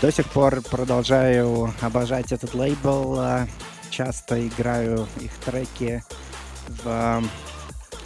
[0.02, 3.18] До сих пор продолжаю обожать этот лейбл.
[3.20, 3.48] а,
[3.90, 6.04] Часто играю их треки
[6.84, 7.24] в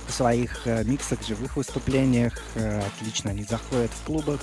[0.07, 2.41] своих э, миксах, живых выступлениях.
[2.55, 4.39] Э, Отлично они заходят в клубах.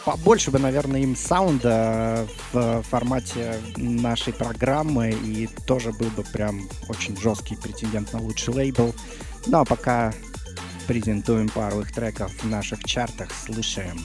[0.00, 6.68] Э, побольше бы, наверное, им саунда в формате нашей программы, и тоже был бы прям
[6.88, 8.94] очень жесткий претендент на лучший лейбл.
[9.46, 10.12] Ну а пока
[10.86, 14.00] презентуем пару их треков в наших чартах, слушаем.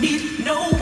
[0.00, 0.77] need no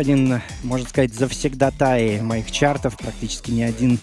[0.00, 2.96] один, можно сказать, завсегдатай моих чартов.
[2.96, 3.98] Практически ни один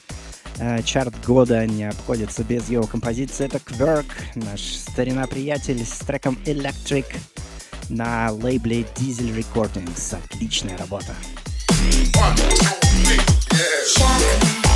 [0.60, 3.46] э, чарт года не обходится без его композиции.
[3.46, 4.06] Это Кверк,
[4.36, 7.06] наш старина-приятель с треком Electric
[7.90, 10.16] на лейбле Diesel Recordings.
[10.16, 11.16] Отличная работа.
[13.90, 14.67] It's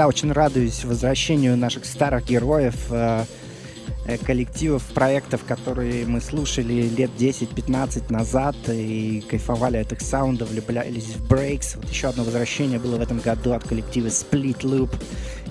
[0.00, 3.26] Всегда очень радуюсь возвращению наших старых героев, э,
[4.24, 11.30] коллективов, проектов, которые мы слушали лет 10-15 назад и кайфовали от их саунда, влюблялись в
[11.30, 11.76] Breaks.
[11.76, 14.90] Вот еще одно возвращение было в этом году от коллектива Split Loop.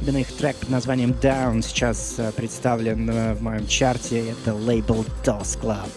[0.02, 4.32] Именно их трек под названием Down сейчас э, представлен э, в моем чарте.
[4.32, 5.90] Это лейбл DOS Club.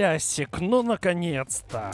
[0.00, 1.90] Колясик, ну наконец-то.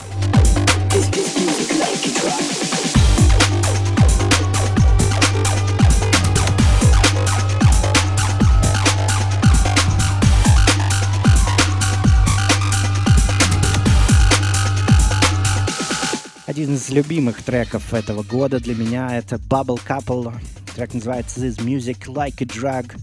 [16.45, 20.33] Один из любимых треков этого года для меня это Bubble Couple.
[20.73, 22.95] Трек называется This Music Like a Drug.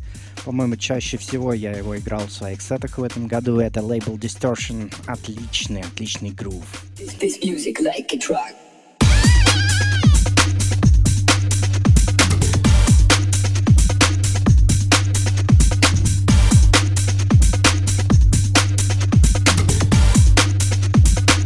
[0.44, 3.60] По-моему, чаще всего я его играл в своих сетах в этом году.
[3.60, 4.92] Это лейбл Distortion.
[5.06, 6.64] Отличный, отличный грув.
[6.98, 8.52] This music like a drug.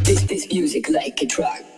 [0.03, 1.78] This this music like a drug.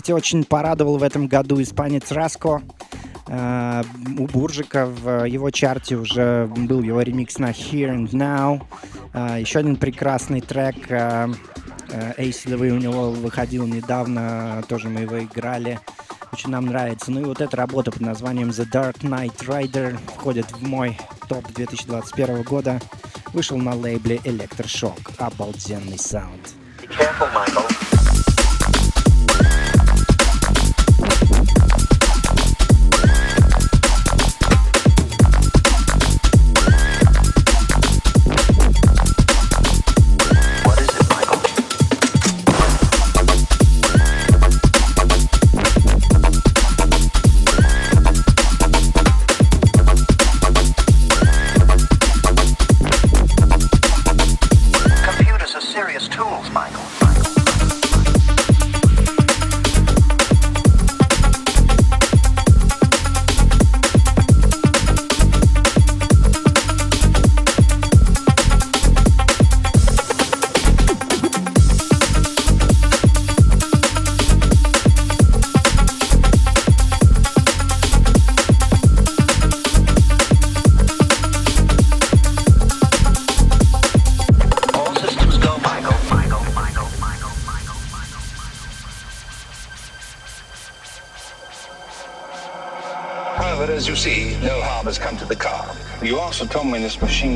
[0.00, 2.62] Знаете, очень порадовал в этом году испанец Раско.
[3.28, 3.82] Э,
[4.18, 8.62] У Буржика в его чарте уже был его ремикс на Here and Now.
[9.12, 11.28] Э, Еще один прекрасный трек э,
[11.90, 15.78] э, эйсидовый у него выходил недавно, тоже мы его играли.
[16.32, 17.10] Очень нам нравится.
[17.10, 20.96] Ну и вот эта работа под названием The Dark Knight Rider входит в мой
[21.28, 22.80] топ 2021 года.
[23.34, 25.12] Вышел на лейбле Electroshock.
[25.18, 26.54] Обалденный саунд.
[26.88, 27.69] Computers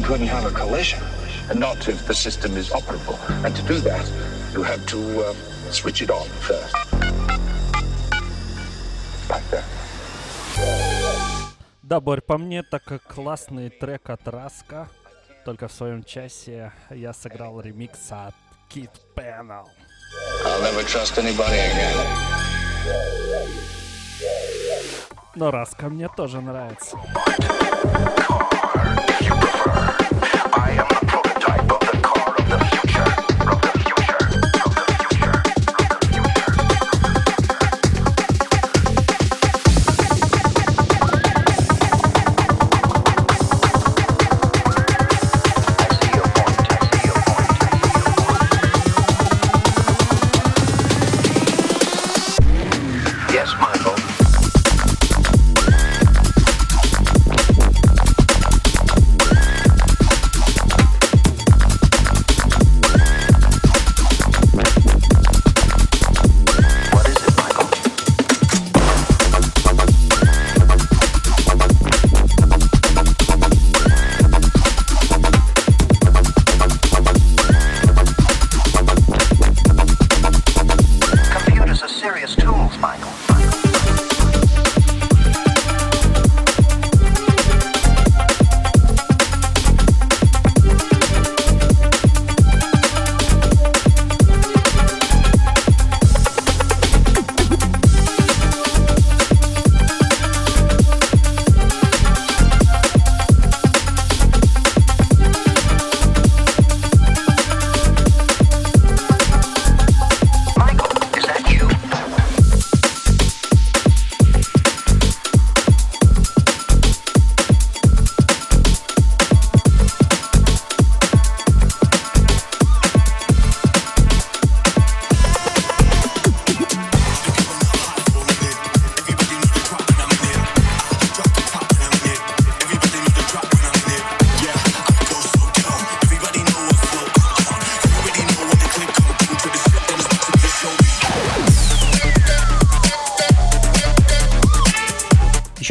[0.05, 1.01] couldn't have a collision,
[1.51, 3.17] and not if the system is operable.
[3.45, 4.05] And to do that,
[4.53, 5.35] you have to uh,
[5.71, 6.75] switch it on first.
[9.31, 9.65] Like that.
[11.83, 14.89] Да, Борь, по мне так классный трек от Раска.
[15.45, 18.35] Только в своем часе я сыграл ремикс от
[18.71, 19.67] Kid Panel.
[20.45, 21.97] I'll never trust anybody again.
[25.35, 26.97] Но Раска мне тоже нравится.
[30.65, 31.04] I am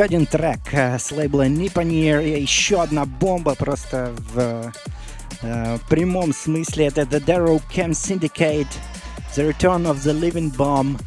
[0.03, 2.37] Один трек э, с лейбла Nipponier.
[2.37, 4.73] Еще одна бомба просто в
[5.41, 6.87] э, прямом смысле.
[6.87, 8.67] Это The Darrow Cam Syndicate.
[9.33, 10.99] The Return of the Living Bomb.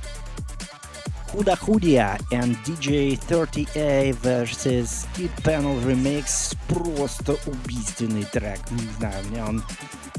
[1.30, 6.56] Huda Hudia and DJ 30A versus Kid Panel Remix.
[6.66, 8.60] Просто убийственный трек.
[8.70, 9.62] Не знаю, мне он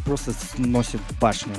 [0.06, 1.56] просто сносит башню.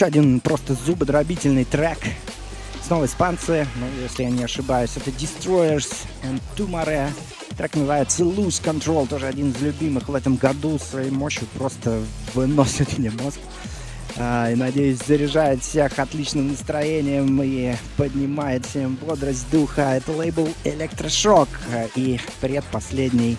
[0.00, 1.98] Еще один просто зубодробительный трек.
[2.82, 7.10] Снова испанцы, ну, если я не ошибаюсь, это Destroyers and Tumare.
[7.58, 10.78] Трек называется Lose Control, тоже один из любимых в этом году.
[10.78, 12.00] Своей мощью просто
[12.32, 13.40] выносит мне мозг.
[14.16, 19.82] А, и, надеюсь, заряжает всех отличным настроением и поднимает всем бодрость духа.
[19.82, 21.50] Это лейбл Электрошок
[21.94, 23.36] и предпоследний,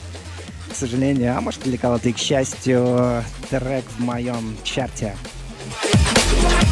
[0.72, 5.16] к сожалению, а может для кого-то и к счастью, трек в моем чарте.
[6.14, 6.71] Thank you.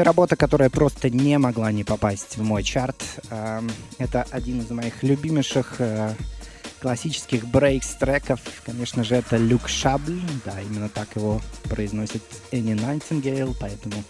[0.00, 3.04] И работа, которая просто не могла не попасть в мой чарт.
[3.28, 6.14] Эм, Это один из моих любимейших э,
[6.80, 8.40] классических брейкс треков.
[8.64, 10.22] Конечно же, это Люк Шабль.
[10.46, 14.02] Да, именно так его произносит Энни Найтингейл, поэтому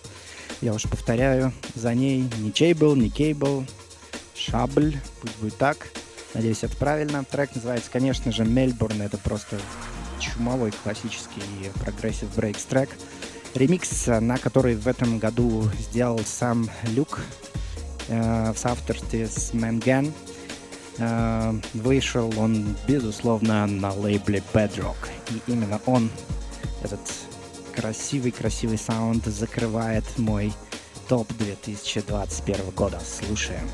[0.60, 3.66] я уж повторяю за ней не Чейбл, не Кейбл,
[4.36, 5.88] Шабль, пусть будет так.
[6.34, 7.24] Надеюсь, это правильно.
[7.24, 9.02] Трек называется, конечно же, Мельбурн.
[9.02, 9.58] Это просто
[10.20, 11.42] чумовой классический
[11.82, 12.90] progressive breaks трек.
[13.54, 17.20] Ремикс, э, на который в этом году сделал сам Люк
[18.08, 20.12] э, в соавторстве с Мэнген.
[20.98, 24.96] Э, вышел он, безусловно, на лейбле Bedrock.
[25.30, 26.10] И именно он,
[26.82, 27.00] этот
[27.74, 30.52] красивый-красивый саунд, закрывает мой
[31.08, 33.00] топ 2021 года.
[33.00, 33.68] Слушаем.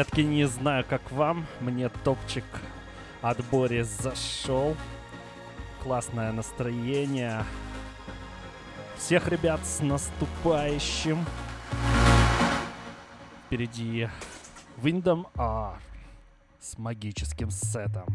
[0.00, 1.46] Ребятки, не знаю, как вам.
[1.60, 2.44] Мне топчик
[3.20, 4.74] от Бори зашел.
[5.82, 7.44] Классное настроение.
[8.96, 11.26] Всех ребят с наступающим.
[13.44, 14.08] Впереди
[14.78, 15.78] Windom R
[16.60, 18.06] с магическим сетом.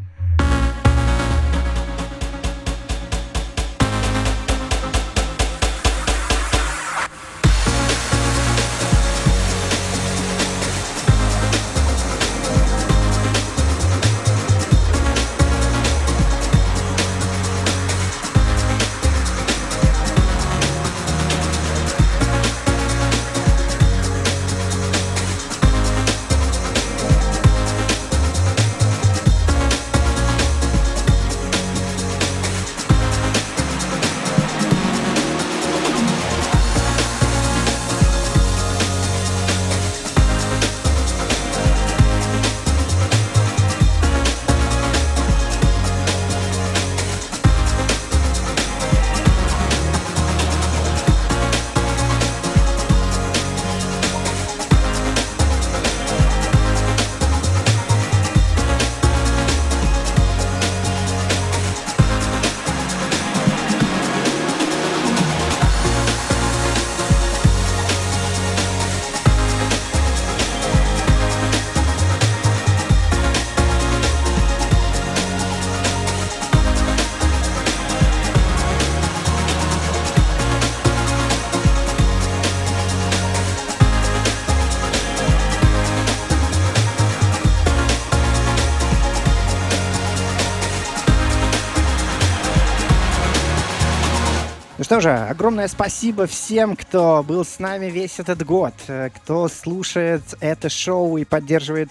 [94.96, 100.22] Что же, огромное спасибо всем, кто был с нами весь этот год, э, кто слушает
[100.40, 101.90] это шоу и поддерживает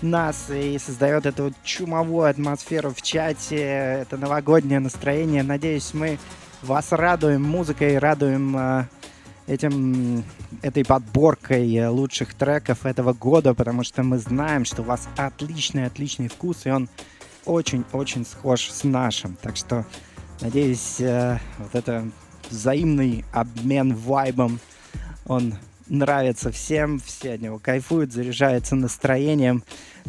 [0.00, 5.42] нас и создает эту чумовую атмосферу в чате, это новогоднее настроение.
[5.42, 6.20] Надеюсь, мы
[6.62, 8.84] вас радуем музыкой, радуем э,
[9.48, 10.22] этим,
[10.62, 16.28] этой подборкой э, лучших треков этого года, потому что мы знаем, что у вас отличный-отличный
[16.28, 16.88] вкус, и он
[17.44, 19.36] очень-очень схож с нашим.
[19.42, 19.84] Так что
[20.42, 22.04] Надеюсь, вот это
[22.50, 24.60] взаимный обмен вайбом,
[25.26, 25.54] он
[25.88, 29.62] нравится всем, все от него кайфуют, заряжаются настроением.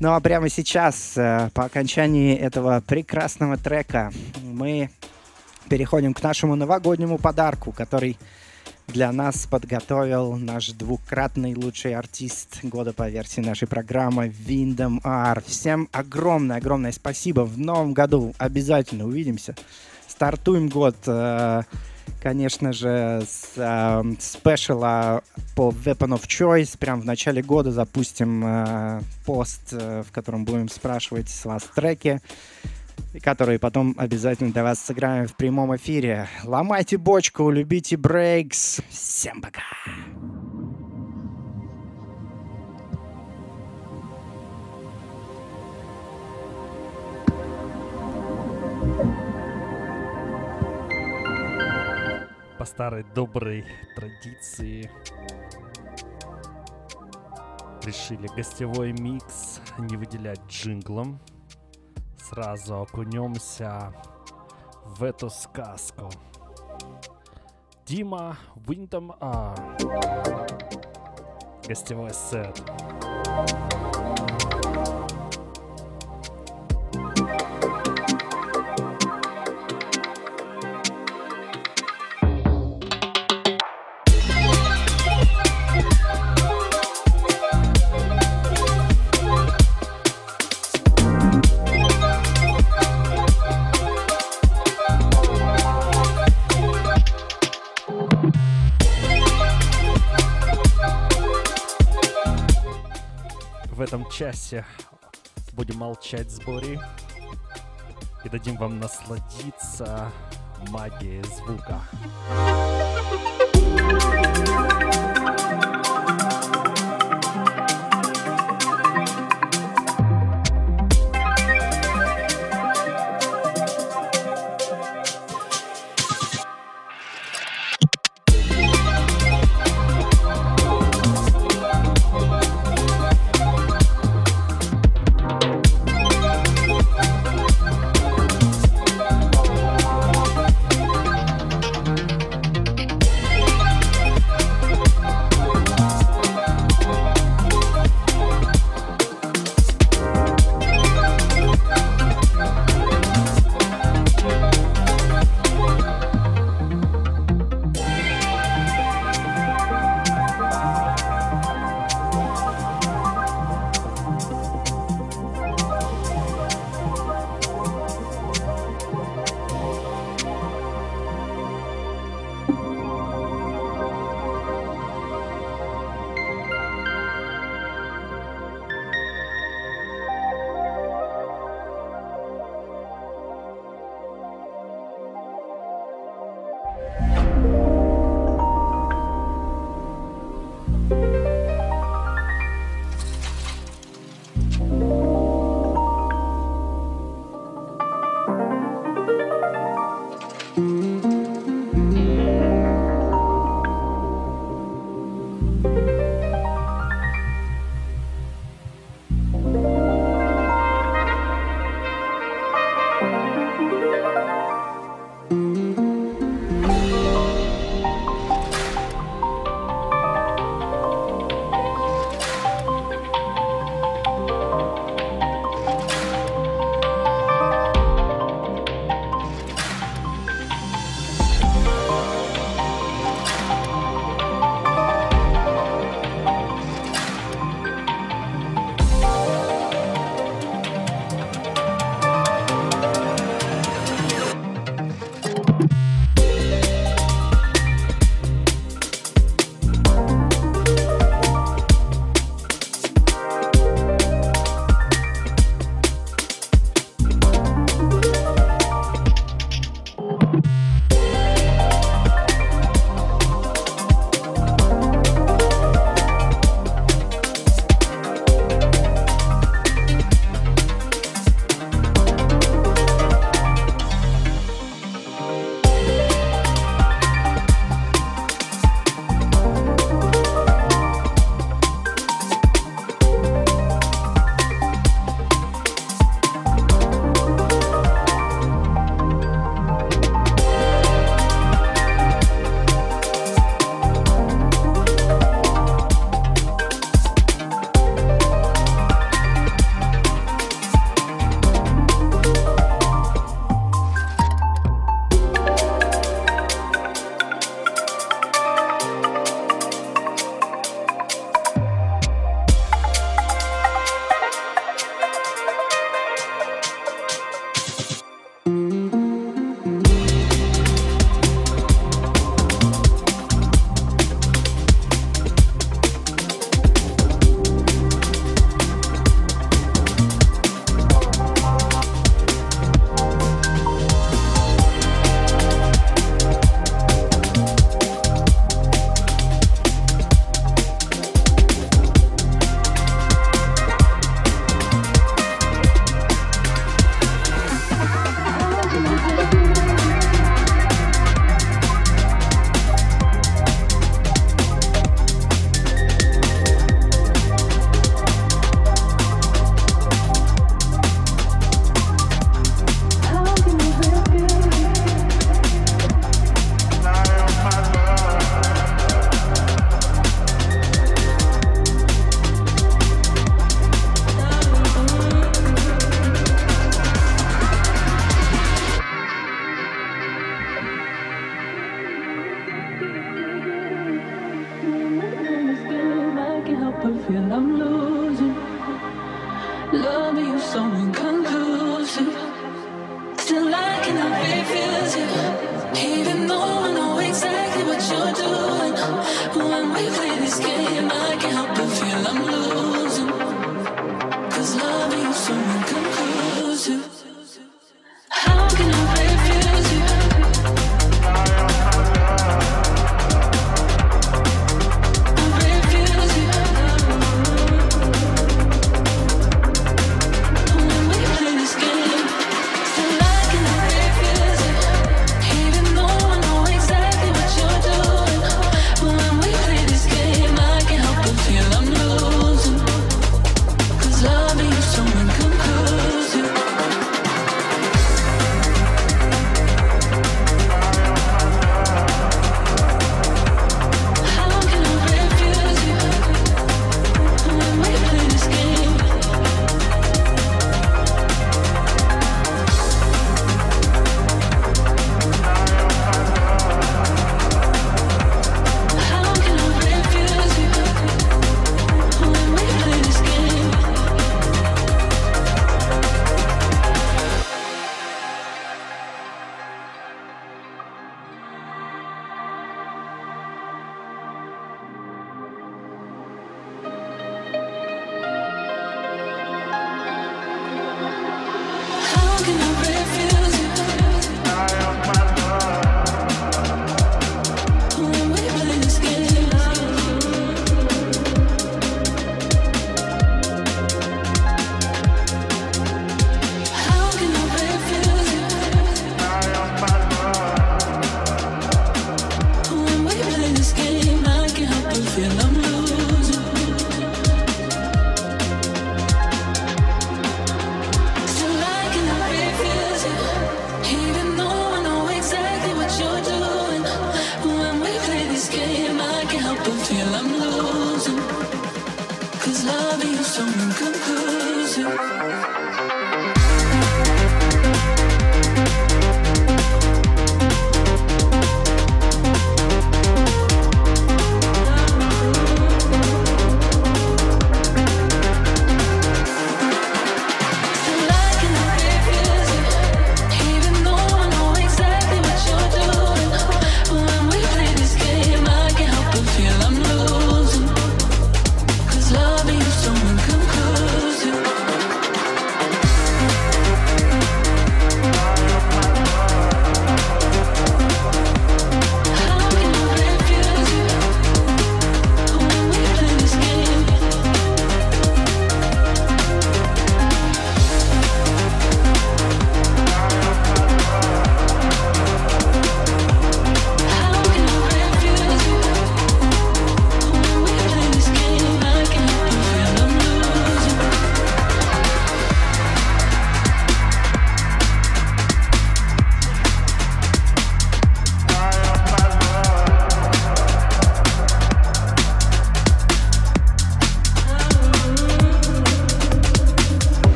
[0.00, 4.90] Ну а прямо сейчас, э, по окончании этого прекрасного трека, мы
[5.68, 8.18] переходим к нашему новогоднему подарку, который
[8.88, 15.42] для нас подготовил наш двукратный лучший артист года по версии нашей программы Виндом Ар.
[15.46, 17.42] Всем огромное-огромное спасибо.
[17.42, 19.54] В новом году обязательно увидимся.
[20.08, 21.62] Стартуем год, э,
[22.22, 25.22] конечно же, с э, спешала
[25.56, 26.78] по Weapon of Choice.
[26.78, 32.20] Прям в начале года запустим э, пост, э, в котором будем спрашивать с вас треки
[33.22, 36.28] которые потом обязательно для вас сыграем в прямом эфире.
[36.44, 38.80] Ломайте бочку, любите брейкс.
[38.90, 39.62] Всем пока!
[52.62, 53.66] По старой доброй
[53.96, 54.88] традиции
[57.82, 61.18] решили гостевой микс не выделять джинглом.
[62.16, 63.92] Сразу окунемся
[64.84, 66.08] в эту сказку.
[67.84, 69.56] Дима Винтом А.
[71.66, 72.60] Гостевой сет.
[72.60, 73.81] В
[103.92, 104.64] этом часе
[105.52, 106.80] будем молчать с Бори
[108.24, 110.10] и дадим вам насладиться
[110.70, 111.78] магией звука.
[113.74, 115.11] Thank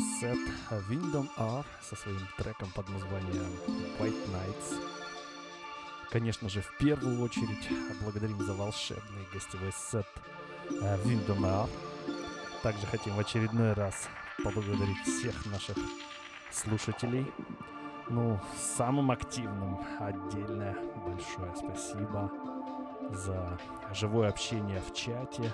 [0.00, 0.38] сет
[0.88, 3.46] Windom R со своим треком под названием
[3.98, 4.82] White Nights.
[6.10, 7.68] Конечно же, в первую очередь
[8.02, 10.06] благодарим за волшебный гостевой сет
[10.70, 11.68] э, Windom R.
[12.62, 14.08] Также хотим в очередной раз
[14.42, 15.76] поблагодарить всех наших
[16.50, 17.30] слушателей.
[18.08, 18.40] Ну,
[18.76, 22.30] самым активным отдельное большое спасибо
[23.12, 23.58] за
[23.92, 25.52] живое общение в чате,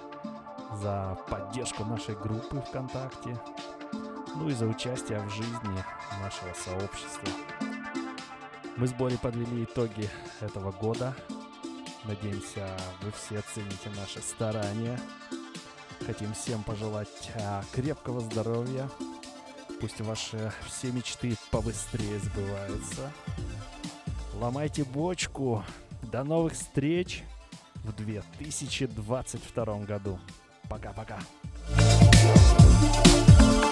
[0.74, 3.38] за поддержку нашей группы ВКонтакте,
[4.38, 5.84] ну и за участие в жизни
[6.22, 7.28] нашего сообщества.
[8.76, 10.08] Мы с Борей подвели итоги
[10.40, 11.14] этого года.
[12.04, 12.68] Надеемся,
[13.02, 15.00] вы все оцените наши старания.
[16.04, 18.88] Хотим всем пожелать а, крепкого здоровья.
[19.80, 23.12] Пусть ваши все мечты побыстрее сбываются.
[24.34, 25.64] Ломайте бочку.
[26.02, 27.24] До новых встреч
[27.76, 30.18] в 2022 году.
[30.68, 31.18] Пока-пока.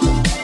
[0.05, 0.39] Thank